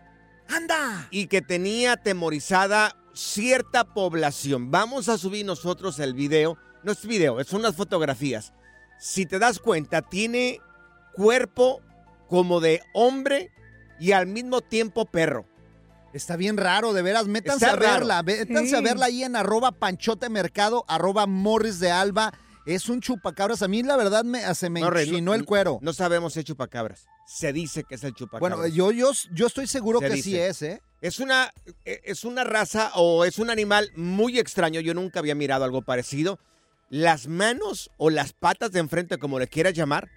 ¡Anda! 0.47 1.07
y 1.11 1.27
que 1.27 1.41
tenía 1.41 1.93
atemorizada 1.93 2.95
cierta 3.13 3.83
población. 3.93 4.71
Vamos 4.71 5.09
a 5.09 5.17
subir 5.17 5.45
nosotros 5.45 5.99
el 5.99 6.13
video. 6.13 6.57
No 6.83 6.91
es 6.91 7.05
video, 7.05 7.43
son 7.43 7.61
unas 7.61 7.75
fotografías. 7.75 8.53
Si 8.99 9.25
te 9.25 9.39
das 9.39 9.59
cuenta, 9.59 10.01
tiene 10.03 10.59
cuerpo 11.13 11.81
como 12.29 12.59
de 12.59 12.81
hombre 12.93 13.51
y 13.99 14.11
al 14.11 14.27
mismo 14.27 14.61
tiempo 14.61 15.05
perro. 15.05 15.45
Está 16.13 16.35
bien 16.37 16.57
raro, 16.57 16.93
de 16.93 17.01
veras. 17.01 17.27
Métanse 17.27 17.65
Está 17.65 17.75
a 17.75 17.79
verla. 17.79 18.21
raro. 18.21 18.25
Métanse 18.25 18.69
Sí. 18.69 18.75
a 18.75 18.81
verla 18.81 19.07
ahí 19.07 19.23
en 19.23 19.35
arroba 19.35 19.71
panchote 19.73 20.29
mercado, 20.29 20.85
arroba 20.87 21.25
morris 21.25 21.79
de 21.79 21.91
alba. 21.91 22.33
Es 22.65 22.87
un 22.89 23.01
chupacabras. 23.01 23.61
A 23.61 23.67
mí, 23.67 23.83
la 23.83 23.97
verdad, 23.97 24.23
me, 24.23 24.41
se 24.55 24.69
me 24.69 24.81
no- 24.81 25.33
el 25.33 25.45
cuero. 25.45 25.79
No 25.81 25.91
sabemos 25.93 26.33
si 26.33 26.39
es 26.39 26.45
chupacabras. 26.45 27.07
Se 27.25 27.51
dice 27.53 27.83
que 27.83 27.95
es 27.95 28.03
el 28.03 28.13
chupacabras. 28.13 28.57
bueno, 28.59 28.73
yo, 28.73 28.91
yo, 28.91 29.11
yo 29.33 29.47
estoy 29.47 29.67
seguro 29.67 29.99
Se 29.99 30.07
que 30.07 30.13
dice. 30.13 30.29
sí 30.29 30.37
es, 30.37 30.61
¿eh? 30.61 30.81
Es 31.01 31.19
una, 31.19 31.51
eh, 31.83 32.01
es 32.03 32.23
una 32.23 32.43
raza 32.43 32.91
o 32.95 33.25
es 33.25 33.39
un 33.39 33.49
animal 33.49 33.91
muy 33.95 34.39
extraño. 34.39 34.79
Yo 34.79 34.93
nunca 34.93 35.19
había 35.19 35.35
mirado 35.35 35.65
algo 35.65 35.81
parecido. 35.81 36.39
Las 36.89 37.27
manos 37.27 37.89
o 37.97 38.09
las 38.09 38.33
patas 38.33 38.71
de 38.71 38.79
enfrente, 38.79 39.17
como 39.17 39.39
le 39.39 39.47
quieras 39.47 39.73
llamar, 39.73 40.09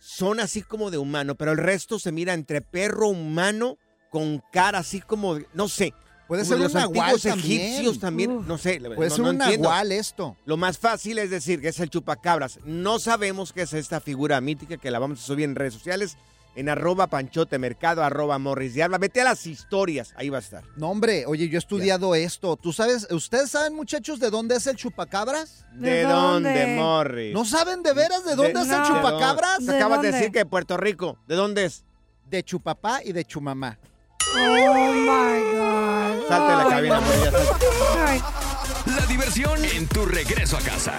son 0.00 0.38
así 0.38 0.62
como 0.62 0.90
de 0.90 0.98
humano, 0.98 1.34
pero 1.34 1.52
el 1.52 1.58
resto 1.58 1.98
se 1.98 2.12
mira 2.12 2.34
entre 2.34 2.60
perro 2.60 3.08
humano 3.08 3.78
con 4.10 4.42
cara 4.52 4.78
así 4.78 5.00
como, 5.00 5.38
no 5.54 5.68
sé. 5.68 5.92
Puede 6.28 6.44
ser 6.44 6.56
un 6.58 6.64
los 6.64 6.74
antiguos 6.76 7.06
nahual 7.06 7.20
también. 7.22 7.60
egipcios 7.60 7.98
también. 7.98 8.30
Uf. 8.32 8.46
No 8.46 8.58
sé, 8.58 8.78
Puede 8.94 9.08
no, 9.08 9.14
ser 9.16 9.24
no 9.24 9.30
un 9.30 9.40
entiendo. 9.42 9.68
nahual 9.70 9.90
esto. 9.92 10.36
Lo 10.44 10.56
más 10.58 10.78
fácil 10.78 11.18
es 11.18 11.30
decir 11.30 11.60
que 11.60 11.68
es 11.68 11.80
el 11.80 11.88
chupacabras. 11.90 12.60
No 12.64 12.98
sabemos 12.98 13.52
qué 13.52 13.62
es 13.62 13.72
esta 13.72 13.98
figura 14.00 14.40
mítica 14.40 14.76
que 14.76 14.90
la 14.90 14.98
vamos 14.98 15.20
a 15.20 15.26
subir 15.26 15.46
en 15.46 15.54
redes 15.56 15.72
sociales, 15.74 16.18
en 16.54 16.68
arroba 16.68 17.06
panchote 17.06 17.56
mercado, 17.58 18.02
arroba 18.02 18.38
morris 18.38 18.74
de 18.74 18.82
alba. 18.82 18.98
Vete 18.98 19.20
a 19.20 19.24
las 19.24 19.46
historias, 19.46 20.12
ahí 20.16 20.28
va 20.28 20.36
a 20.38 20.40
estar. 20.40 20.64
No, 20.76 20.90
hombre, 20.90 21.24
oye, 21.26 21.48
yo 21.48 21.56
he 21.56 21.58
estudiado 21.58 22.14
esto. 22.14 22.56
¿Tú 22.56 22.72
sabes, 22.72 23.06
ustedes 23.10 23.50
saben, 23.52 23.74
muchachos, 23.74 24.18
de 24.20 24.28
dónde 24.28 24.56
es 24.56 24.66
el 24.66 24.76
chupacabras? 24.76 25.64
¿De, 25.72 25.90
¿De 25.90 26.02
dónde? 26.02 26.76
Morris? 26.76 27.32
¿No 27.32 27.44
saben 27.46 27.82
de 27.82 27.92
veras 27.94 28.24
de 28.24 28.34
dónde 28.34 28.52
De- 28.54 28.60
es 28.66 28.70
el 28.70 28.82
chupacabras? 28.82 29.64
¿De 29.64 29.76
acabas 29.76 30.02
de 30.02 30.12
decir 30.12 30.30
que 30.32 30.40
de 30.40 30.46
Puerto 30.46 30.76
Rico. 30.76 31.16
¿De 31.26 31.36
dónde 31.36 31.64
es? 31.66 31.84
De 32.28 32.42
chupapá 32.42 33.00
y 33.04 33.12
de 33.12 33.24
chumamá. 33.24 33.78
Oh 34.36 34.74
my 34.74 35.56
God. 35.56 35.67
Salte 36.28 36.52
de 36.52 36.58
la 36.58 36.68
cabina, 36.68 37.00
La 38.86 39.06
diversión 39.06 39.64
en 39.64 39.86
tu 39.88 40.04
regreso 40.04 40.56
a 40.56 40.60
casa. 40.60 40.94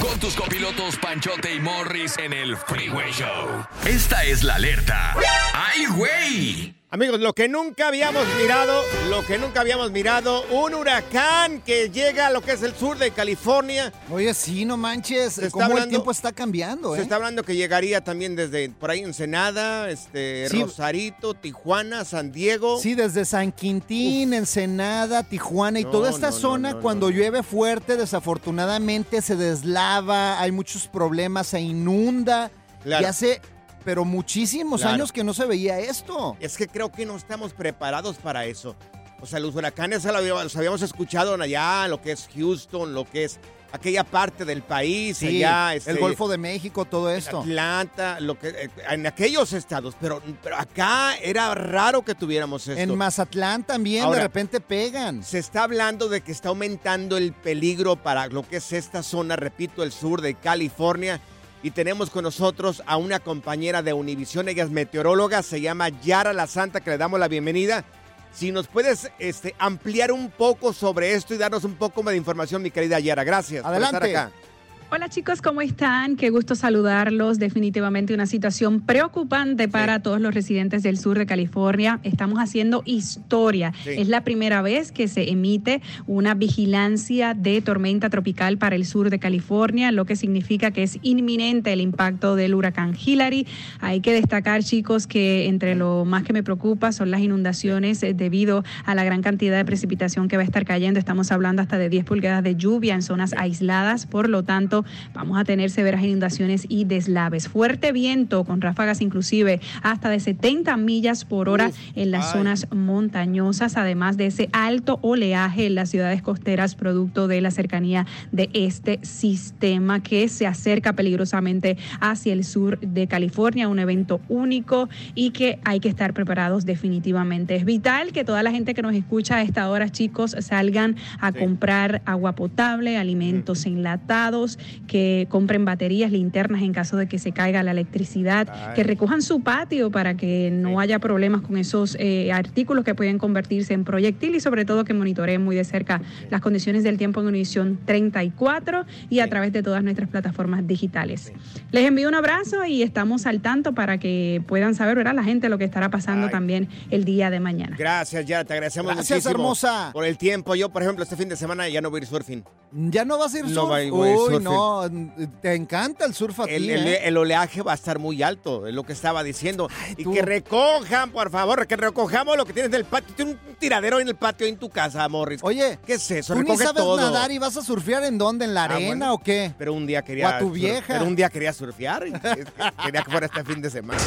Con 0.00 0.18
tus 0.18 0.34
copilotos 0.34 0.96
Panchote 0.96 1.54
y 1.54 1.60
Morris 1.60 2.16
en 2.18 2.32
el 2.32 2.56
Freeway 2.56 3.12
Show. 3.12 3.66
Esta 3.84 4.24
es 4.24 4.42
la 4.42 4.54
alerta. 4.54 5.14
¡Ay, 5.52 5.86
güey! 5.86 6.74
Amigos, 6.90 7.20
lo 7.20 7.34
que 7.34 7.48
nunca 7.48 7.88
habíamos 7.88 8.24
mirado, 8.40 8.82
lo 9.10 9.22
que 9.26 9.36
nunca 9.36 9.60
habíamos 9.60 9.90
mirado, 9.90 10.42
un 10.50 10.72
huracán 10.72 11.60
que 11.60 11.90
llega 11.90 12.28
a 12.28 12.30
lo 12.30 12.40
que 12.40 12.52
es 12.52 12.62
el 12.62 12.74
sur 12.74 12.96
de 12.96 13.10
California. 13.10 13.92
Oye, 14.10 14.32
sí, 14.32 14.64
no 14.64 14.78
manches. 14.78 15.34
Se 15.34 15.40
está 15.48 15.50
cómo 15.50 15.66
el 15.66 15.72
hablando- 15.72 15.90
tiempo 15.90 16.10
está 16.10 16.32
cambiando, 16.32 16.94
Se 16.94 17.00
¿eh? 17.00 17.02
está 17.02 17.16
hablando 17.16 17.42
que 17.42 17.54
llegaría 17.56 18.02
también 18.02 18.36
desde 18.36 18.70
por 18.70 18.90
ahí 18.90 19.00
Ensenada, 19.00 19.90
este, 19.90 20.48
Sí. 20.48 20.62
Rosarito, 20.62 21.34
Tijuana, 21.34 22.06
San 22.06 22.32
Diego. 22.32 22.78
Sí, 22.80 22.94
desde 22.94 23.26
San 23.26 23.52
Quintín, 23.52 24.32
Ensenada, 24.32 25.24
Tijuana 25.24 25.80
y 25.80 25.84
No, 25.84 25.90
toda 25.90 26.08
esta 26.08 26.30
no, 26.30 26.36
zona 26.36 26.70
no, 26.72 26.80
cuando 26.80 27.10
llueve 27.10 27.42
fuerte 27.42 27.98
desafortunadamente 27.98 29.20
se 29.20 29.36
deslava, 29.36 30.40
hay 30.40 30.52
muchos 30.52 30.88
problemas, 30.88 31.48
se 31.48 31.60
inunda 31.60 32.50
Claro. 32.82 33.02
y 33.02 33.06
hace 33.06 33.42
pero 33.88 34.04
muchísimos 34.04 34.82
Claro. 34.82 34.96
años 34.96 35.12
que 35.12 35.24
no 35.24 35.32
se 35.32 35.46
veía 35.46 35.78
esto. 35.78 36.36
Es 36.40 36.58
que 36.58 36.66
creo 36.68 36.92
que 36.92 37.06
no 37.06 37.16
estamos 37.16 37.54
preparados 37.54 38.16
para 38.16 38.44
eso. 38.44 38.76
O 39.22 39.24
sea, 39.26 39.40
los 39.40 39.54
huracanes 39.56 40.04
los 40.04 40.56
habíamos 40.56 40.82
escuchado 40.82 41.40
allá, 41.40 41.88
lo 41.88 42.02
que 42.02 42.12
es 42.12 42.28
Houston, 42.36 42.92
lo 42.92 43.06
que 43.08 43.24
es 43.24 43.40
aquella 43.72 44.04
parte 44.04 44.44
del 44.44 44.60
país, 44.60 45.16
Sí, 45.16 45.42
allá. 45.42 45.74
este, 45.74 45.92
el 45.92 46.00
Golfo 46.00 46.28
de 46.28 46.36
México, 46.36 46.84
todo 46.84 47.10
esto. 47.10 47.40
Atlanta, 47.40 48.20
lo 48.20 48.38
que, 48.38 48.48
eh, 48.48 48.70
en 48.90 49.06
aquellos 49.06 49.54
estados, 49.54 49.94
pero, 49.98 50.20
pero 50.42 50.56
acá 50.58 51.16
era 51.16 51.54
raro 51.54 52.04
que 52.04 52.14
tuviéramos 52.14 52.68
esto. 52.68 52.78
En 52.82 52.94
Mazatlán 52.94 53.64
también 53.64 54.04
Ahora- 54.04 54.18
de 54.18 54.22
repente 54.24 54.60
pegan. 54.60 55.24
Se 55.24 55.38
está 55.38 55.62
hablando 55.62 56.10
de 56.10 56.20
que 56.20 56.30
está 56.32 56.50
aumentando 56.50 57.16
el 57.16 57.32
peligro 57.32 57.96
para 57.96 58.26
lo 58.26 58.46
que 58.46 58.58
es 58.58 58.70
esta 58.74 59.02
zona, 59.02 59.34
repito, 59.36 59.82
el 59.82 59.92
sur 59.92 60.20
de 60.20 60.34
California. 60.34 61.22
Y 61.62 61.72
tenemos 61.72 62.10
con 62.10 62.22
nosotros 62.22 62.82
a 62.86 62.96
una 62.96 63.18
compañera 63.18 63.82
de 63.82 63.92
Univisión, 63.92 64.48
ella 64.48 64.64
es 64.64 64.70
meteoróloga, 64.70 65.42
se 65.42 65.60
llama 65.60 65.88
Yara 65.88 66.32
La 66.32 66.46
Santa, 66.46 66.80
que 66.80 66.90
le 66.90 66.98
damos 66.98 67.18
la 67.18 67.28
bienvenida. 67.28 67.84
Si 68.32 68.52
nos 68.52 68.68
puedes 68.68 69.10
este, 69.18 69.54
ampliar 69.58 70.12
un 70.12 70.30
poco 70.30 70.72
sobre 70.72 71.14
esto 71.14 71.34
y 71.34 71.38
darnos 71.38 71.64
un 71.64 71.74
poco 71.74 72.02
de 72.04 72.16
información, 72.16 72.62
mi 72.62 72.70
querida 72.70 73.00
Yara. 73.00 73.24
Gracias 73.24 73.64
Adelante. 73.64 73.98
por 73.98 74.06
estar 74.06 74.26
acá. 74.26 74.47
Hola 74.90 75.10
chicos, 75.10 75.42
¿cómo 75.42 75.60
están? 75.60 76.16
Qué 76.16 76.30
gusto 76.30 76.54
saludarlos. 76.54 77.38
Definitivamente 77.38 78.14
una 78.14 78.24
situación 78.24 78.80
preocupante 78.80 79.68
para 79.68 80.00
todos 80.00 80.18
los 80.18 80.32
residentes 80.32 80.82
del 80.82 80.96
sur 80.96 81.18
de 81.18 81.26
California. 81.26 82.00
Estamos 82.04 82.38
haciendo 82.38 82.82
historia. 82.86 83.74
Sí. 83.84 83.90
Es 83.98 84.08
la 84.08 84.24
primera 84.24 84.62
vez 84.62 84.90
que 84.90 85.06
se 85.06 85.28
emite 85.28 85.82
una 86.06 86.32
vigilancia 86.32 87.34
de 87.34 87.60
tormenta 87.60 88.08
tropical 88.08 88.56
para 88.56 88.76
el 88.76 88.86
sur 88.86 89.10
de 89.10 89.18
California, 89.18 89.92
lo 89.92 90.06
que 90.06 90.16
significa 90.16 90.70
que 90.70 90.84
es 90.84 90.98
inminente 91.02 91.70
el 91.74 91.82
impacto 91.82 92.34
del 92.34 92.54
huracán 92.54 92.96
Hillary. 92.96 93.46
Hay 93.80 94.00
que 94.00 94.14
destacar 94.14 94.64
chicos 94.64 95.06
que 95.06 95.48
entre 95.48 95.74
lo 95.74 96.06
más 96.06 96.24
que 96.24 96.32
me 96.32 96.42
preocupa 96.42 96.92
son 96.92 97.10
las 97.10 97.20
inundaciones 97.20 98.02
eh, 98.02 98.14
debido 98.14 98.64
a 98.86 98.94
la 98.94 99.04
gran 99.04 99.20
cantidad 99.20 99.58
de 99.58 99.66
precipitación 99.66 100.28
que 100.28 100.38
va 100.38 100.44
a 100.44 100.46
estar 100.46 100.64
cayendo. 100.64 100.98
Estamos 100.98 101.30
hablando 101.30 101.60
hasta 101.60 101.76
de 101.76 101.90
10 101.90 102.06
pulgadas 102.06 102.42
de 102.42 102.56
lluvia 102.56 102.94
en 102.94 103.02
zonas 103.02 103.34
aisladas. 103.34 104.06
Por 104.06 104.30
lo 104.30 104.44
tanto, 104.44 104.77
vamos 105.14 105.38
a 105.38 105.44
tener 105.44 105.70
severas 105.70 106.02
inundaciones 106.02 106.66
y 106.68 106.84
deslaves. 106.84 107.48
Fuerte 107.48 107.92
viento 107.92 108.44
con 108.44 108.60
ráfagas 108.60 109.00
inclusive 109.00 109.60
hasta 109.82 110.08
de 110.08 110.20
70 110.20 110.76
millas 110.76 111.24
por 111.24 111.48
hora 111.48 111.70
en 111.94 112.10
las 112.10 112.32
zonas 112.32 112.66
montañosas, 112.72 113.76
además 113.76 114.16
de 114.16 114.26
ese 114.26 114.48
alto 114.52 114.98
oleaje 115.02 115.66
en 115.66 115.74
las 115.74 115.90
ciudades 115.90 116.22
costeras 116.22 116.74
producto 116.74 117.28
de 117.28 117.40
la 117.40 117.50
cercanía 117.50 118.06
de 118.32 118.50
este 118.52 118.98
sistema 119.02 120.02
que 120.02 120.28
se 120.28 120.46
acerca 120.46 120.92
peligrosamente 120.92 121.76
hacia 122.00 122.32
el 122.32 122.44
sur 122.44 122.78
de 122.80 123.06
California, 123.06 123.68
un 123.68 123.78
evento 123.78 124.20
único 124.28 124.88
y 125.14 125.30
que 125.30 125.58
hay 125.64 125.80
que 125.80 125.88
estar 125.88 126.12
preparados 126.12 126.64
definitivamente. 126.64 127.56
Es 127.56 127.64
vital 127.64 128.12
que 128.12 128.24
toda 128.24 128.42
la 128.42 128.50
gente 128.50 128.74
que 128.74 128.82
nos 128.82 128.94
escucha 128.94 129.36
a 129.36 129.42
esta 129.42 129.68
hora, 129.70 129.90
chicos, 129.90 130.36
salgan 130.40 130.96
a 131.20 131.32
comprar 131.32 132.02
agua 132.04 132.34
potable, 132.34 132.96
alimentos 132.96 133.66
enlatados, 133.66 134.58
que 134.86 135.26
compren 135.28 135.64
baterías, 135.64 136.10
linternas 136.12 136.62
en 136.62 136.72
caso 136.72 136.96
de 136.96 137.06
que 137.08 137.18
se 137.18 137.32
caiga 137.32 137.62
la 137.62 137.70
electricidad, 137.72 138.48
Ay. 138.50 138.74
que 138.74 138.82
recojan 138.84 139.22
su 139.22 139.40
patio 139.42 139.90
para 139.90 140.16
que 140.16 140.50
no 140.52 140.80
haya 140.80 140.98
problemas 140.98 141.42
con 141.42 141.56
esos 141.58 141.96
eh, 142.00 142.32
artículos 142.32 142.84
que 142.84 142.94
pueden 142.94 143.18
convertirse 143.18 143.74
en 143.74 143.84
proyectil 143.84 144.34
y 144.34 144.40
sobre 144.40 144.64
todo 144.64 144.84
que 144.84 144.94
monitoreen 144.94 145.42
muy 145.44 145.56
de 145.56 145.64
cerca 145.64 146.00
las 146.30 146.40
condiciones 146.40 146.82
del 146.84 146.98
tiempo 146.98 147.20
en 147.20 147.26
Univisión 147.28 147.78
34 147.84 148.84
y 149.10 149.20
a 149.20 149.28
través 149.28 149.52
de 149.52 149.62
todas 149.62 149.82
nuestras 149.82 150.08
plataformas 150.08 150.66
digitales. 150.66 151.32
Les 151.70 151.84
envío 151.86 152.08
un 152.08 152.14
abrazo 152.14 152.64
y 152.64 152.82
estamos 152.82 153.26
al 153.26 153.40
tanto 153.40 153.74
para 153.74 153.98
que 153.98 154.42
puedan 154.46 154.74
saber, 154.74 154.96
¿verdad? 154.96 155.14
La 155.14 155.24
gente 155.24 155.48
lo 155.48 155.58
que 155.58 155.64
estará 155.64 155.90
pasando 155.90 156.28
también 156.28 156.68
el 156.90 157.04
día 157.04 157.30
de 157.30 157.40
mañana. 157.40 157.76
Gracias, 157.78 158.24
Yara, 158.26 158.44
te 158.44 158.54
agradecemos 158.54 158.92
Gracias, 158.94 159.10
muchísimo 159.18 159.30
hermosa. 159.42 159.90
por 159.92 160.04
el 160.04 160.16
tiempo. 160.18 160.54
Yo, 160.54 160.68
por 160.70 160.82
ejemplo, 160.82 161.02
este 161.02 161.16
fin 161.16 161.28
de 161.28 161.36
semana 161.36 161.68
ya 161.68 161.80
no 161.80 161.90
voy 161.90 162.00
a 162.00 162.02
ir 162.02 162.08
surfing. 162.08 162.44
¿Ya 162.72 163.04
no 163.04 163.18
vas 163.18 163.34
a 163.34 163.38
ir 163.38 163.46
No 163.46 163.66
voy- 163.66 163.90
voy 163.90 164.10
Uy, 164.10 164.16
surfing. 164.18 164.44
No, 164.58 165.28
te 165.40 165.54
encanta 165.54 166.04
el 166.04 166.14
surf 166.14 166.40
a 166.40 166.44
ti, 166.46 166.52
El, 166.54 166.70
el- 166.70 166.86
¿eh? 166.86 167.00
el 167.04 167.16
oleaje 167.16 167.62
va 167.62 167.72
a 167.72 167.74
estar 167.74 167.98
muy 167.98 168.22
alto, 168.22 168.66
es 168.66 168.74
lo 168.74 168.84
que 168.84 168.92
estaba 168.92 169.22
diciendo. 169.22 169.68
y 169.96 170.04
que 170.10 170.22
recojan, 170.22 171.10
por 171.10 171.30
favor, 171.30 171.66
que 171.66 171.76
recojamos 171.76 172.36
lo 172.36 172.44
que 172.44 172.52
tienes 172.52 172.70
del 172.70 172.84
patio. 172.84 173.14
Tiene 173.14 173.32
un 173.32 173.38
tiradero 173.58 174.00
en 174.00 174.08
el 174.08 174.16
patio 174.16 174.46
en 174.46 174.56
tu 174.56 174.68
casa, 174.70 175.08
Morris. 175.08 175.40
Oye, 175.42 175.78
¿qué 175.86 175.94
es 175.94 176.10
eso? 176.10 176.34
¿Tú 176.34 176.40
ni 176.40 176.46
Recoge 176.50 176.64
sabes 176.64 176.82
todo. 176.82 176.96
nadar 176.96 177.30
y 177.32 177.38
vas 177.38 177.56
a 177.56 177.62
surfear 177.62 178.04
en 178.04 178.18
dónde? 178.18 178.44
¿En 178.44 178.54
la 178.54 178.62
Ah, 178.62 178.64
arena 178.76 178.88
bueno. 178.88 179.14
o 179.14 179.18
qué? 179.18 179.52
Pero 179.58 179.72
un 179.72 179.86
día 179.86 180.02
quería. 180.02 180.26
O 180.26 180.30
a 180.34 180.38
tu 180.38 180.50
vieja. 180.50 180.84
Pero 180.86 181.04
un 181.04 181.16
día 181.16 181.28
quería 181.30 181.52
surfear. 181.52 182.06
y 182.06 182.12
quería 182.84 183.02
que 183.02 183.10
fuera 183.10 183.26
este 183.26 183.44
fin 183.44 183.60
de 183.62 183.70
semana. 183.70 184.00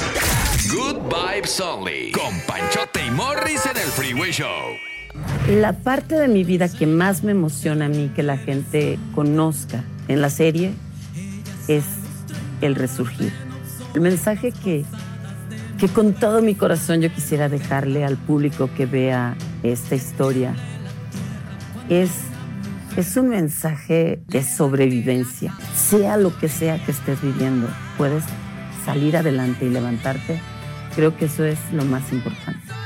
Good 0.73 0.97
Vibes 1.09 1.59
Only. 1.59 2.11
Con 2.11 2.39
Panchote 2.47 3.05
y 3.05 3.11
Morris 3.11 3.65
en 3.65 3.77
el 3.77 3.87
Freeway 3.87 4.31
Show. 4.31 4.47
La 5.49 5.73
parte 5.73 6.15
de 6.15 6.27
mi 6.29 6.43
vida 6.43 6.69
que 6.69 6.87
más 6.87 7.23
me 7.23 7.31
emociona 7.31 7.85
a 7.85 7.89
mí 7.89 8.11
que 8.15 8.23
la 8.23 8.37
gente 8.37 8.97
conozca 9.13 9.83
en 10.11 10.21
la 10.21 10.29
serie 10.29 10.73
es 11.67 11.83
el 12.61 12.75
resurgir. 12.75 13.31
El 13.93 14.01
mensaje 14.01 14.51
que, 14.51 14.85
que 15.79 15.87
con 15.87 16.13
todo 16.13 16.41
mi 16.41 16.55
corazón 16.55 17.01
yo 17.01 17.11
quisiera 17.11 17.49
dejarle 17.49 18.03
al 18.05 18.17
público 18.17 18.69
que 18.75 18.85
vea 18.85 19.35
esta 19.63 19.95
historia 19.95 20.53
es, 21.89 22.11
es 22.95 23.17
un 23.17 23.29
mensaje 23.29 24.21
de 24.27 24.43
sobrevivencia. 24.43 25.53
Sea 25.75 26.17
lo 26.17 26.37
que 26.37 26.47
sea 26.47 26.83
que 26.83 26.91
estés 26.91 27.21
viviendo, 27.21 27.67
puedes 27.97 28.23
salir 28.85 29.17
adelante 29.17 29.65
y 29.65 29.69
levantarte. 29.69 30.39
Creo 30.95 31.15
que 31.17 31.25
eso 31.25 31.45
es 31.45 31.59
lo 31.71 31.85
más 31.85 32.11
importante. 32.11 32.80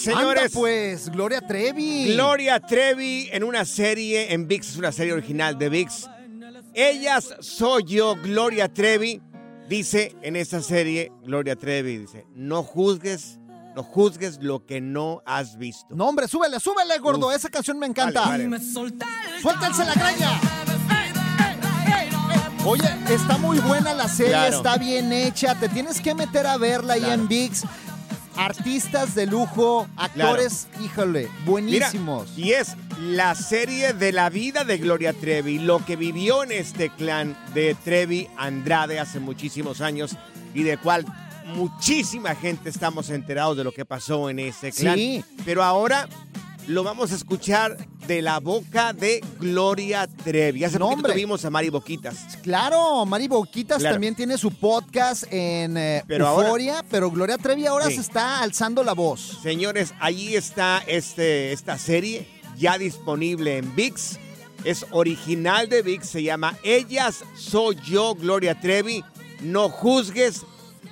Señores. 0.00 0.44
Anda, 0.44 0.54
pues, 0.54 1.10
Gloria 1.10 1.40
Trevi. 1.40 2.12
Gloria 2.14 2.58
Trevi 2.60 3.28
en 3.32 3.44
una 3.44 3.64
serie 3.64 4.32
en 4.32 4.48
VIX, 4.48 4.68
es 4.70 4.76
una 4.76 4.92
serie 4.92 5.12
original 5.12 5.58
de 5.58 5.68
VIX. 5.68 6.08
Ellas 6.72 7.34
soy 7.40 7.84
yo, 7.84 8.16
Gloria 8.16 8.72
Trevi. 8.72 9.20
Dice 9.68 10.16
en 10.22 10.36
esta 10.36 10.60
serie, 10.62 11.12
Gloria 11.22 11.54
Trevi 11.54 11.98
dice, 11.98 12.26
no 12.34 12.62
juzgues, 12.62 13.38
no 13.76 13.82
juzgues 13.84 14.42
lo 14.42 14.64
que 14.66 14.80
no 14.80 15.22
has 15.26 15.58
visto. 15.58 15.94
No, 15.94 16.08
hombre, 16.08 16.26
súbele, 16.28 16.58
súbele, 16.58 16.98
gordo. 16.98 17.28
Uf. 17.28 17.34
Esa 17.34 17.50
canción 17.50 17.78
me 17.78 17.86
encanta. 17.86 18.22
Vale, 18.26 18.48
vale. 18.48 18.64
¡Suéltense 18.64 19.84
la 19.84 19.94
graña! 19.94 20.40
Oye, 22.64 22.84
está 23.08 23.38
muy 23.38 23.58
buena 23.58 23.94
la 23.94 24.08
serie, 24.08 24.32
Claro. 24.32 24.56
está 24.56 24.76
bien 24.76 25.12
hecha. 25.12 25.54
Te 25.54 25.68
tienes 25.68 26.00
que 26.00 26.14
meter 26.14 26.46
a 26.46 26.56
verla 26.58 26.94
ahí 26.94 27.04
en 27.04 27.26
VIX. 27.28 27.62
Artistas 28.40 29.14
de 29.14 29.26
lujo, 29.26 29.86
actores, 29.98 30.66
híjole, 30.82 31.28
buenísimos. 31.44 32.30
Mira, 32.36 32.48
y 32.48 32.52
es 32.52 32.74
la 32.98 33.34
serie 33.34 33.92
de 33.92 34.12
la 34.12 34.30
vida 34.30 34.64
de 34.64 34.78
Gloria 34.78 35.12
Trevi, 35.12 35.58
lo 35.58 35.84
que 35.84 35.94
vivió 35.96 36.42
en 36.42 36.52
este 36.52 36.88
clan 36.88 37.36
de 37.52 37.74
Trevi 37.74 38.28
Andrade 38.38 38.98
hace 38.98 39.20
muchísimos 39.20 39.82
años 39.82 40.16
y 40.54 40.62
de 40.62 40.78
cual 40.78 41.04
muchísima 41.54 42.34
gente 42.34 42.70
estamos 42.70 43.10
enterados 43.10 43.58
de 43.58 43.64
lo 43.64 43.72
que 43.72 43.84
pasó 43.84 44.30
en 44.30 44.38
ese 44.38 44.72
clan. 44.72 44.96
Sí. 44.96 45.22
Pero 45.44 45.62
ahora 45.62 46.08
lo 46.70 46.84
vamos 46.84 47.10
a 47.10 47.16
escuchar 47.16 47.76
de 48.06 48.22
la 48.22 48.38
boca 48.38 48.92
de 48.92 49.20
Gloria 49.40 50.06
Trevi. 50.06 50.62
Hace 50.64 50.78
hombre. 50.80 51.12
tuvimos 51.12 51.44
a 51.44 51.50
Mari 51.50 51.68
Boquitas. 51.68 52.38
Claro, 52.42 53.04
Mari 53.06 53.26
Boquitas 53.28 53.78
Claro. 53.78 53.94
también 53.96 54.14
tiene 54.14 54.38
su 54.38 54.52
podcast 54.52 55.24
en 55.32 55.76
eh, 55.76 56.04
Pero 56.06 56.28
ahora- 56.28 56.46
Euforia, 56.46 56.84
pero 56.88 57.10
Gloria 57.10 57.38
Trevi 57.38 57.66
ahora 57.66 57.86
Sí. 57.88 57.96
se 57.96 58.00
está 58.02 58.40
alzando 58.40 58.84
la 58.84 58.92
voz. 58.92 59.38
Señores, 59.42 59.94
allí 60.00 60.36
está 60.36 60.82
este, 60.86 61.52
esta 61.52 61.76
serie 61.76 62.28
ya 62.56 62.78
disponible 62.78 63.58
en 63.58 63.74
VIX. 63.74 64.18
Es 64.64 64.86
original 64.92 65.68
de 65.68 65.82
VIX, 65.82 66.06
se 66.06 66.22
llama 66.22 66.56
Ellas 66.62 67.24
Soy 67.36 67.76
Yo, 67.84 68.14
Gloria 68.14 68.60
Trevi. 68.60 69.02
No 69.40 69.68
juzgues 69.70 70.42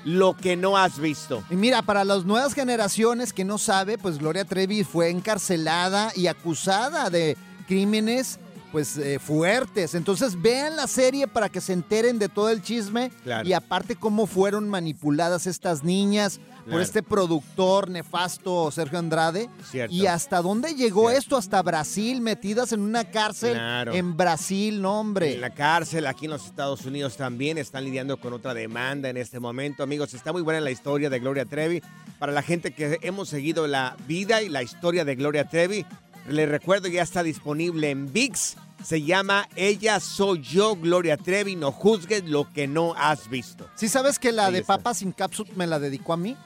lo 0.05 0.37
que 0.37 0.57
no 0.57 0.77
has 0.77 0.99
visto. 0.99 1.43
Y 1.51 1.57
mira, 1.57 1.83
para 1.83 2.05
las 2.05 2.25
nuevas 2.25 2.55
generaciones 2.55 3.33
que 3.33 3.45
no 3.45 3.59
sabe, 3.59 3.99
pues 3.99 4.19
Gloria 4.19 4.45
Trevi 4.45 4.85
fue 4.85 5.11
encarcelada 5.11 6.13
y 6.15 6.27
acusada 6.27 7.11
de 7.11 7.37
crímenes 7.67 8.39
pues 8.73 8.97
eh, 8.99 9.19
fuertes. 9.19 9.95
Entonces 9.95 10.41
vean 10.41 10.77
la 10.77 10.87
serie 10.87 11.27
para 11.29 11.49
que 11.49 11.61
se 11.61 11.73
enteren 11.73 12.19
de 12.19 12.29
todo 12.29 12.51
el 12.51 12.63
chisme 12.63 13.11
Claro. 13.25 13.49
y 13.49 13.53
aparte 13.53 13.97
cómo 13.97 14.27
fueron 14.27 14.69
manipuladas 14.69 15.47
estas 15.47 15.85
niñas 15.85 16.41
por 16.71 16.83
este 16.83 17.03
productor 17.03 17.89
nefasto 17.89 18.71
Sergio 18.71 18.99
Andrade. 18.99 19.49
Cierto. 19.71 19.95
Y 19.95 20.07
hasta 20.07 20.43
dónde 20.43 20.75
llegó 20.75 21.09
esto, 21.11 21.39
hasta 21.39 21.63
Brasil, 21.63 22.21
metidas 22.21 22.73
en 22.73 22.81
una 22.81 23.05
cárcel 23.05 23.55
Claro. 23.55 23.95
en 23.95 24.17
Brasil, 24.19 24.83
no 24.83 25.01
hombre. 25.01 25.33
En 25.37 25.41
la 25.41 25.49
cárcel, 25.55 26.07
aquí 26.07 26.27
en 26.27 26.33
los 26.33 26.45
Estados 26.45 26.85
Unidos 26.85 27.17
también 27.17 27.57
están 27.57 27.85
lidiando 27.85 28.19
con 28.19 28.35
otra 28.35 28.53
demanda 28.53 29.09
en 29.09 29.17
este 29.17 29.41
momento. 29.41 29.83
Amigos, 29.83 30.13
está 30.13 30.31
muy 30.31 30.43
buena 30.43 30.61
la 30.61 30.71
historia 30.71 31.09
de 31.09 31.19
Gloria 31.19 31.47
Trevi. 31.47 31.83
Para 32.19 32.33
la 32.33 32.43
gente 32.43 32.73
que 32.73 32.99
hemos 33.01 33.31
seguido 33.31 33.67
la 33.67 33.97
vida 34.07 34.43
y 34.43 34.51
la 34.51 34.63
historia 34.63 35.07
de 35.07 35.15
Gloria 35.15 35.49
Trevi, 35.49 35.87
les 36.29 36.49
recuerdo, 36.49 36.89
ya 36.89 37.03
está 37.03 37.23
disponible 37.23 37.91
en 37.91 38.13
VIX. 38.13 38.57
Se 38.85 39.03
llama 39.03 39.49
Ella 39.57 39.99
Soy 40.01 40.41
Yo, 40.41 40.77
Gloria 40.77 41.17
Trevi. 41.17 41.57
No 41.57 41.73
juzgues 41.73 42.25
lo 42.25 42.51
que 42.53 42.69
no 42.69 42.95
has 42.95 43.29
visto. 43.29 43.69
¿Sí 43.75 43.89
sabes 43.89 44.19
que 44.19 44.31
la 44.31 44.47
Ahí 44.47 44.53
de 44.53 44.59
está. 44.61 44.77
Papas 44.77 44.99
sin 44.99 45.13
Capsule 45.13 45.51
me 45.57 45.67
la 45.67 45.79
dedicó 45.81 46.13
a 46.13 46.17
mí? 46.17 46.37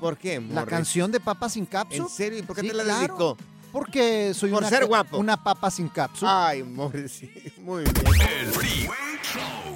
¿Por 0.00 0.18
qué, 0.18 0.40
La 0.40 0.66
canción 0.66 1.10
de 1.12 1.20
Papas 1.20 1.52
sin 1.54 1.64
Capsule. 1.64 2.02
¿En 2.02 2.08
serio? 2.08 2.38
¿Y 2.38 2.42
por 2.42 2.56
qué 2.56 2.62
Sí, 2.62 2.68
te 2.68 2.74
la 2.74 2.82
claro. 2.84 2.98
dedicó? 2.98 3.36
Porque 3.72 4.32
soy 4.34 4.50
Por 4.50 4.60
una, 4.60 4.68
ser 4.68 4.86
guapo. 4.86 5.18
una 5.18 5.42
papa 5.42 5.70
sin 5.70 5.88
cápsula. 5.88 6.48
Ay, 6.48 6.62
Morris, 6.62 7.12
sí, 7.12 7.30
muy 7.58 7.84
bien. 7.84 7.94
El 8.40 8.46
Freeway 8.48 9.75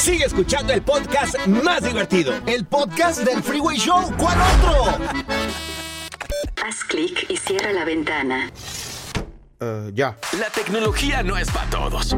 Sigue 0.00 0.24
escuchando 0.24 0.72
el 0.72 0.82
podcast 0.82 1.46
más 1.46 1.84
divertido. 1.84 2.34
El 2.46 2.64
podcast 2.66 3.20
del 3.20 3.40
Freeway 3.42 3.76
Show. 3.76 4.12
¿Cuál 4.16 4.36
otro? 4.40 5.06
Haz 6.64 6.82
clic 6.88 7.26
y 7.28 7.36
cierra 7.36 7.72
la 7.72 7.84
ventana. 7.84 8.50
ya. 9.92 10.18
La 10.40 10.50
tecnología 10.52 11.22
no 11.22 11.36
es 11.36 11.48
para 11.52 11.70
todos. 11.70 12.16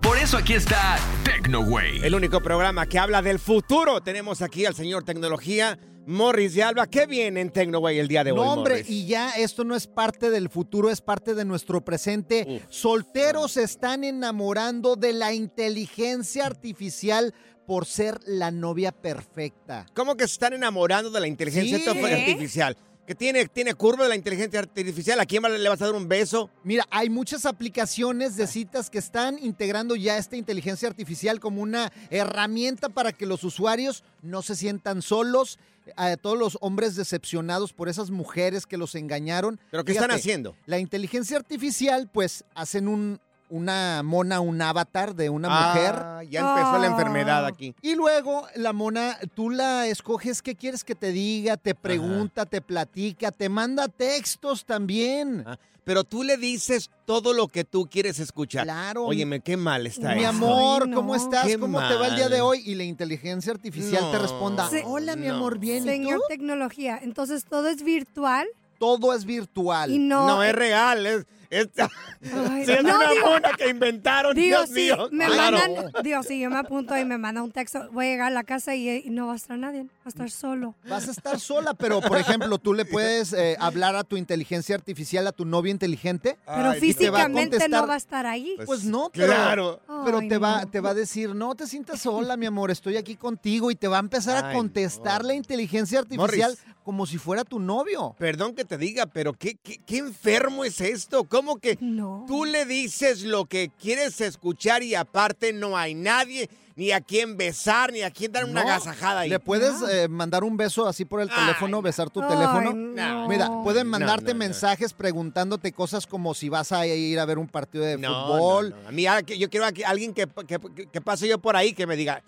Por 0.00 0.16
eso 0.18 0.36
aquí 0.36 0.52
está 0.52 0.96
TecnoWay. 1.24 2.04
El 2.04 2.14
único 2.14 2.40
programa 2.40 2.86
que 2.86 3.00
habla 3.00 3.20
del 3.20 3.40
futuro. 3.40 4.00
Tenemos 4.00 4.40
aquí 4.40 4.64
al 4.66 4.74
señor 4.76 5.02
Tecnología, 5.02 5.76
Morris 6.06 6.54
de 6.54 6.62
Alba. 6.62 6.86
¿Qué 6.86 7.06
viene 7.06 7.40
en 7.40 7.50
TecnoWay 7.50 7.98
el 7.98 8.08
día 8.08 8.24
de 8.24 8.32
hoy, 8.32 8.36
No, 8.36 8.52
hombre, 8.52 8.74
Morris? 8.76 8.90
y 8.90 9.06
ya 9.06 9.30
esto 9.32 9.64
no 9.64 9.74
es 9.74 9.86
parte 9.86 10.30
del 10.30 10.48
futuro, 10.48 10.90
es 10.90 11.00
parte 11.00 11.34
de 11.34 11.44
nuestro 11.44 11.84
presente. 11.84 12.62
Solteros 12.68 13.52
se 13.52 13.62
están 13.62 14.04
enamorando 14.04 14.96
de 14.96 15.12
la 15.12 15.32
inteligencia 15.32 16.46
artificial 16.46 17.34
por 17.66 17.86
ser 17.86 18.18
la 18.26 18.50
novia 18.50 18.92
perfecta. 18.92 19.86
¿Cómo 19.94 20.16
que 20.16 20.26
se 20.26 20.34
están 20.34 20.52
enamorando 20.52 21.10
de 21.10 21.20
la 21.20 21.26
inteligencia 21.26 21.78
Sí. 21.78 21.88
artificial? 21.88 22.76
¿Que 23.06 23.14
tiene, 23.14 23.46
tiene 23.48 23.74
curva 23.74 24.04
de 24.04 24.08
la 24.08 24.16
inteligencia 24.16 24.60
artificial? 24.60 25.20
¿A 25.20 25.26
quién 25.26 25.42
le 25.42 25.68
vas 25.68 25.82
a 25.82 25.86
dar 25.86 25.94
un 25.94 26.08
beso? 26.08 26.48
Mira, 26.62 26.86
hay 26.90 27.10
muchas 27.10 27.44
aplicaciones 27.44 28.36
de 28.36 28.46
citas 28.46 28.88
que 28.88 28.98
están 28.98 29.38
integrando 29.38 29.94
ya 29.94 30.16
esta 30.16 30.36
inteligencia 30.36 30.88
artificial 30.88 31.38
como 31.38 31.60
una 31.60 31.92
herramienta 32.08 32.88
para 32.88 33.12
que 33.12 33.26
los 33.26 33.44
usuarios 33.44 34.04
no 34.22 34.40
se 34.40 34.56
sientan 34.56 35.02
solos. 35.02 35.58
A 35.96 36.16
todos 36.16 36.38
los 36.38 36.56
hombres 36.62 36.96
decepcionados 36.96 37.74
por 37.74 37.90
esas 37.90 38.08
mujeres 38.08 38.64
que 38.64 38.78
los 38.78 38.94
engañaron. 38.94 39.60
¿Pero 39.70 39.84
qué 39.84 39.92
están 39.92 40.12
haciendo? 40.12 40.56
La 40.64 40.78
inteligencia 40.78 41.36
artificial, 41.36 42.08
pues, 42.10 42.42
hacen 42.54 42.88
un, 42.88 43.20
una 43.50 44.02
mona, 44.02 44.40
un 44.40 44.60
avatar 44.60 45.14
de 45.14 45.28
una 45.30 45.48
Ah, 45.50 45.74
mujer. 45.74 46.30
ya 46.30 46.40
empezó 46.40 46.78
la 46.78 46.86
enfermedad 46.86 47.46
aquí. 47.46 47.74
Y 47.82 47.94
luego 47.94 48.46
la 48.56 48.72
mona, 48.72 49.18
tú 49.34 49.50
la 49.50 49.86
escoges, 49.86 50.42
¿qué 50.42 50.54
quieres 50.54 50.82
que 50.84 50.94
te 50.94 51.12
diga? 51.12 51.56
Te 51.56 51.74
pregunta, 51.74 52.46
te 52.46 52.60
platica, 52.60 53.30
te 53.30 53.48
manda 53.48 53.88
textos 53.88 54.64
también. 54.64 55.44
Ah, 55.46 55.58
Pero 55.84 56.02
tú 56.02 56.22
le 56.22 56.38
dices 56.38 56.88
todo 57.04 57.34
lo 57.34 57.46
que 57.46 57.62
tú 57.62 57.86
quieres 57.90 58.18
escuchar. 58.18 58.64
Claro. 58.64 59.04
Óyeme, 59.04 59.40
qué 59.40 59.58
mal 59.58 59.86
está 59.86 60.14
Mi 60.14 60.20
eso. 60.22 60.30
amor, 60.30 60.84
Ay, 60.84 60.88
no. 60.88 60.96
¿cómo 60.96 61.14
estás? 61.14 61.46
Qué 61.46 61.58
¿Cómo 61.58 61.78
te 61.86 61.94
va 61.96 62.08
el 62.08 62.16
día 62.16 62.30
de 62.30 62.40
hoy? 62.40 62.62
Y 62.64 62.74
la 62.74 62.84
inteligencia 62.84 63.52
artificial 63.52 64.10
te 64.10 64.18
responda, 64.18 64.70
hola 64.86 65.14
mi 65.14 65.26
No. 65.26 65.34
amor, 65.34 65.58
bien, 65.58 65.84
¿y 65.84 65.88
Señor 65.88 66.20
tú? 66.20 66.22
tecnología, 66.28 66.98
entonces 67.02 67.44
todo 67.44 67.68
es 67.68 67.82
virtual 67.82 68.46
Todo 68.78 69.12
es 69.12 69.26
virtual. 69.26 69.90
y 69.92 69.98
no... 69.98 70.26
No, 70.26 70.42
es 70.42 70.54
real. 70.54 71.04
Es, 71.06 71.26
es, 71.50 71.68
Ay, 71.78 72.62
es 72.62 72.82
no, 72.82 72.96
una 72.96 73.10
digo- 73.10 73.26
mona 73.26 73.52
que 73.56 73.68
inventaron. 73.68 74.34
Digo, 74.34 74.56
Dios 74.58 74.68
sí, 74.68 74.74
mío. 74.74 75.08
me 75.12 75.26
Claro. 75.26 75.58
mandan, 75.58 75.92
digo, 76.02 76.22
sí, 76.22 76.40
yo 76.40 76.50
me 76.50 76.58
apunto 76.58 76.96
y 76.96 77.04
me 77.04 77.18
manda 77.18 77.42
un 77.42 77.50
texto, 77.52 77.88
voy 77.92 78.06
a 78.06 78.08
llegar 78.10 78.26
a 78.28 78.30
la 78.34 78.44
casa 78.44 78.74
y, 78.74 78.88
y 78.88 79.10
no 79.10 79.26
va 79.26 79.34
a 79.34 79.36
estar 79.36 79.58
nadie, 79.58 79.82
va 79.84 79.88
a 80.04 80.08
estar 80.08 80.30
solo. 80.30 80.74
Vas 80.88 81.08
a 81.08 81.10
estar 81.10 81.38
sola, 81.40 81.74
pero 81.74 82.00
por 82.00 82.18
ejemplo, 82.18 82.58
tú 82.58 82.74
le 82.74 82.84
puedes 82.84 83.32
eh, 83.32 83.56
hablar 83.58 83.96
a 83.96 84.04
tu 84.04 84.16
inteligencia 84.16 84.74
artificial, 84.74 85.26
a 85.26 85.32
tu 85.32 85.44
novia 85.44 85.70
inteligente. 85.70 86.36
Pero 86.46 86.56
Ay, 86.58 86.64
va 86.64 86.74
físicamente 86.74 87.68
no 87.68 87.86
va 87.86 87.94
a 87.94 87.98
estar 87.98 88.26
ahí. 88.26 88.56
Pues 88.66 88.84
no, 88.84 89.10
pero, 89.12 89.26
Claro. 89.26 89.80
pero 90.04 90.18
Ay, 90.18 90.28
te, 90.28 90.38
va, 90.38 90.62
no. 90.62 90.70
te 90.70 90.80
va 90.80 90.90
a 90.90 90.94
decir, 90.94 91.34
no 91.34 91.54
te 91.54 91.66
sientas 91.66 92.00
sola, 92.00 92.36
mi 92.36 92.46
amor, 92.46 92.70
estoy 92.70 92.96
aquí 92.96 93.16
contigo 93.16 93.70
y 93.70 93.74
te 93.74 93.88
va 93.88 93.96
a 93.96 94.00
empezar 94.00 94.44
a 94.44 94.52
contestar 94.52 95.22
no. 95.22 95.28
la 95.28 95.34
inteligencia 95.34 95.98
artificial 96.00 96.50
Morris. 96.50 96.73
Como 96.84 97.06
si 97.06 97.18
fuera 97.18 97.42
tu 97.44 97.58
novio. 97.58 98.14
Perdón 98.18 98.54
que 98.54 98.64
te 98.64 98.78
diga, 98.78 99.06
pero 99.06 99.32
qué, 99.32 99.56
qué, 99.62 99.78
qué 99.84 99.98
enfermo 99.98 100.64
es 100.64 100.80
esto. 100.80 101.24
¿Cómo 101.24 101.56
que 101.56 101.78
No. 101.80 102.24
tú 102.28 102.44
le 102.44 102.64
dices 102.66 103.22
lo 103.22 103.46
que 103.46 103.70
quieres 103.80 104.20
escuchar 104.20 104.82
y 104.82 104.94
aparte 104.94 105.52
no 105.52 105.76
hay 105.76 105.94
nadie 105.94 106.48
ni 106.76 106.90
a 106.90 107.00
quien 107.00 107.36
besar 107.36 107.92
ni 107.92 108.02
a 108.02 108.10
quien 108.10 108.32
dar 108.32 108.44
una 108.44 108.64
No, 108.64 108.68
agasajada 108.68 109.20
ahí? 109.20 109.30
Le 109.30 109.38
puedes 109.38 109.80
No. 109.80 109.88
eh, 109.88 110.08
mandar 110.08 110.42
un 110.44 110.56
beso 110.56 110.86
así 110.88 111.04
por 111.04 111.20
el 111.20 111.28
Ay, 111.30 111.36
teléfono, 111.46 111.80
besar 111.80 112.10
tu 112.10 112.20
teléfono. 112.20 112.72
no. 112.74 113.28
Mira, 113.28 113.48
pueden 113.62 113.86
mandarte 113.86 114.28
no, 114.28 114.32
no. 114.34 114.38
mensajes 114.40 114.92
preguntándote 114.92 115.70
cosas 115.72 116.06
como 116.06 116.34
si 116.34 116.48
vas 116.48 116.72
a 116.72 116.84
ir 116.86 117.18
a 117.20 117.24
ver 117.24 117.38
un 117.38 117.46
partido 117.48 117.84
de 117.84 117.96
No, 117.96 118.26
fútbol. 118.26 118.70
no, 118.70 118.82
no. 118.82 118.88
A 118.88 118.92
mí 118.92 119.06
que- 119.24 119.38
yo 119.38 119.48
quiero 119.48 119.66
a 119.66 119.70
alguien 119.86 120.12
que, 120.12 120.26
que, 120.46 120.58
que 120.92 121.00
pase 121.00 121.28
yo 121.28 121.38
por 121.38 121.54
ahí 121.56 121.72
que 121.74 121.86
me 121.86 121.94
diga, 121.96 122.22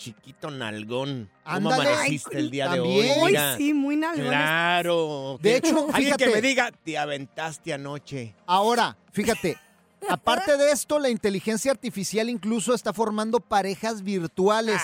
chiquito 0.00 0.50
nalgón, 0.50 1.28
¿cómo 1.44 1.70
Ándale. 1.70 1.90
amaneciste 1.90 2.38
el 2.38 2.50
día 2.50 2.70
de 2.70 2.78
También. 2.78 3.10
hoy? 3.12 3.18
Uy, 3.22 3.26
Mira, 3.32 3.56
sí, 3.58 3.74
muy 3.74 3.96
nalgones. 3.96 4.30
Claro. 4.30 5.38
De 5.42 5.56
hecho, 5.56 5.88
alguien 5.92 6.16
que 6.16 6.24
fíjate. 6.24 6.30
me 6.30 6.40
diga, 6.40 6.70
te 6.84 6.96
aventaste 6.96 7.74
anoche. 7.74 8.34
Ahora, 8.46 8.96
fíjate, 9.12 9.58
aparte 10.08 10.56
de 10.56 10.72
esto, 10.72 10.98
la 10.98 11.10
inteligencia 11.10 11.70
artificial 11.70 12.30
incluso 12.30 12.74
está 12.74 12.92
formando 12.94 13.40
parejas 13.40 14.02
virtuales. 14.02 14.80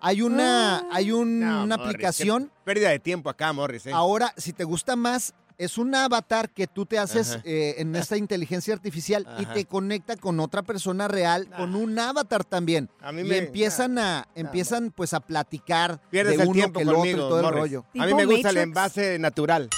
Hay 0.00 0.22
una, 0.22 0.86
hay 0.92 1.10
un- 1.12 1.40
No, 1.40 1.64
una 1.64 1.76
Morris, 1.76 1.90
aplicación. 1.94 2.50
pérdida 2.64 2.90
de 2.90 3.00
tiempo 3.00 3.28
acá, 3.28 3.52
Morris. 3.52 3.86
¿eh? 3.86 3.92
Ahora, 3.92 4.32
si 4.36 4.52
te 4.52 4.64
gusta 4.64 4.94
más, 4.96 5.34
es 5.60 5.76
un 5.78 5.94
avatar 5.94 6.50
que 6.50 6.66
tú 6.66 6.86
te 6.86 6.98
haces 6.98 7.38
eh, 7.44 7.74
en 7.78 7.94
esta 7.94 8.16
inteligencia 8.16 8.72
artificial 8.74 9.26
y 9.38 9.46
te 9.46 9.64
conecta 9.66 10.16
con 10.16 10.40
otra 10.40 10.62
persona 10.62 11.06
real, 11.06 11.48
con 11.50 11.74
un 11.76 11.98
avatar 11.98 12.44
también. 12.44 12.88
A 13.00 13.12
mí 13.12 13.20
y 13.20 13.24
me- 13.24 13.38
empiezan 13.38 13.98
a, 13.98 14.26
empiezan 14.34 14.90
pues 14.90 15.12
a 15.12 15.20
platicar 15.20 16.00
Pierdes 16.10 16.38
de 16.38 16.44
el 16.44 16.52
tiempo 16.52 16.78
que 16.78 16.82
el 16.82 16.88
otro 16.88 16.98
conmigo, 17.00 17.18
y 17.18 17.20
todo 17.20 17.40
el 17.48 17.54
rollo. 17.54 17.84
A 17.98 18.06
mí 18.06 18.14
me 18.14 18.24
gusta 18.24 18.48
el 18.50 18.56
envase 18.56 19.18
natural. 19.18 19.68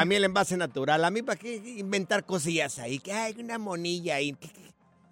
A 0.00 0.04
mí 0.04 0.14
el 0.14 0.24
envase 0.24 0.56
natural. 0.56 1.04
A 1.04 1.10
mí, 1.10 1.22
¿para 1.22 1.38
qué 1.38 1.56
inventar 1.56 2.24
cosillas 2.24 2.78
ahí? 2.78 2.98
Que 2.98 3.12
hay 3.12 3.34
una 3.40 3.58
monilla 3.58 4.16
ahí. 4.16 4.32
¿Qué- 4.32 4.48
qué- 4.48 4.69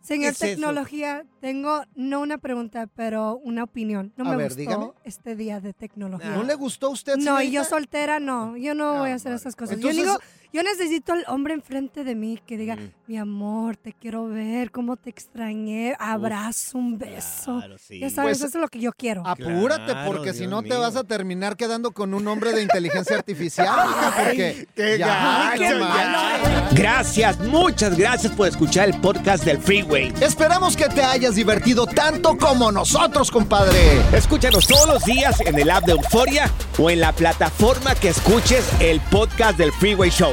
Señor 0.09 0.33
es 0.33 0.37
eso? 0.42 0.47
tecnología, 0.47 1.25
tengo 1.40 1.83
no 1.94 2.21
una 2.21 2.38
pregunta, 2.38 2.88
pero 2.94 3.37
una 3.44 3.62
opinión. 3.64 4.12
No 4.16 4.25
A 4.27 4.31
me 4.31 4.37
ver, 4.37 4.47
gustó 4.49 4.59
dígame. 4.61 4.92
este 5.05 5.37
día 5.37 5.61
de 5.61 5.73
tecnología. 5.75 6.31
¿No 6.31 6.42
le 6.42 6.55
gustó 6.55 6.87
a 6.88 6.90
usted, 6.90 7.16
No, 7.18 7.40
y 7.42 7.47
yo 7.47 7.62
señorita? 7.62 7.64
soltera 7.64 8.18
no. 8.21 8.57
Yo 8.57 8.75
no, 8.75 8.99
voy 9.01 9.11
a 9.11 9.14
hacer 9.14 9.33
esas 9.33 9.55
cosas. 9.55 9.77
Entonces, 9.77 9.97
yo 9.99 10.05
digo, 10.05 10.18
Yo 10.51 10.63
necesito 10.63 11.13
al 11.13 11.25
hombre 11.29 11.53
enfrente 11.53 12.05
de 12.05 12.15
mí 12.15 12.41
que 12.47 12.57
diga, 12.57 12.77
Mm. 12.77 12.91
mi 13.07 13.19
amor, 13.19 13.77
te 13.77 13.93
quiero 13.93 14.29
ver, 14.29 14.71
cómo 14.71 14.97
te 14.97 15.11
extrañé, 15.11 15.95
abrazo, 15.99 16.79
un 16.79 16.97
beso. 16.99 17.59
Claro, 17.59 17.77
sí. 17.79 17.99
Ya 18.01 18.09
sabes, 18.09 18.39
Pues, 18.39 18.49
eso 18.49 18.59
es 18.59 18.63
lo 18.63 18.69
que 18.69 18.81
yo 18.81 18.93
quiero. 18.93 19.27
Apúrate, 19.27 19.93
Claro, 19.93 20.07
porque 20.11 20.33
si 20.33 20.47
no 20.47 20.63
te 20.63 20.75
vas 20.75 20.97
a 20.97 21.05
terminar 21.05 21.57
quedando 21.59 21.91
con 21.91 22.15
un 22.15 22.27
hombre 22.29 22.53
de 22.55 22.63
inteligencia 22.63 23.17
artificial, 23.17 23.69
porque 24.17 24.67
qué 24.75 24.97
ya, 24.99 25.07
gacho, 25.57 25.79
no 25.79 25.89
ya. 25.97 26.69
Gracias, 26.73 27.39
muchas 27.41 27.97
gracias 27.99 28.33
por 28.33 28.49
escuchar 28.49 28.89
el 28.89 28.99
podcast 29.01 29.45
del 29.45 29.59
Freeway. 29.59 30.15
Esperamos 30.23 30.77
que 30.77 30.89
te 30.89 31.03
hayas 31.03 31.35
divertido 31.35 31.87
tanto 31.87 32.39
como 32.39 32.73
nosotros, 32.73 33.31
compadre. 33.31 34.01
Escúchanos 34.17 34.67
todos 34.67 34.87
los 34.89 35.05
días 35.05 35.41
en 35.43 35.59
el 35.59 35.71
app 35.71 35.85
de 35.85 35.93
Euforia 35.93 36.51
o 36.79 36.89
en 36.91 37.01
la 37.01 37.13
plataforma 37.13 37.95
que 37.95 38.09
escuches 38.09 38.67
el 38.81 39.01
podcast 39.11 39.59
del 39.59 39.73
Freeway 39.73 40.09
Show. 40.11 40.33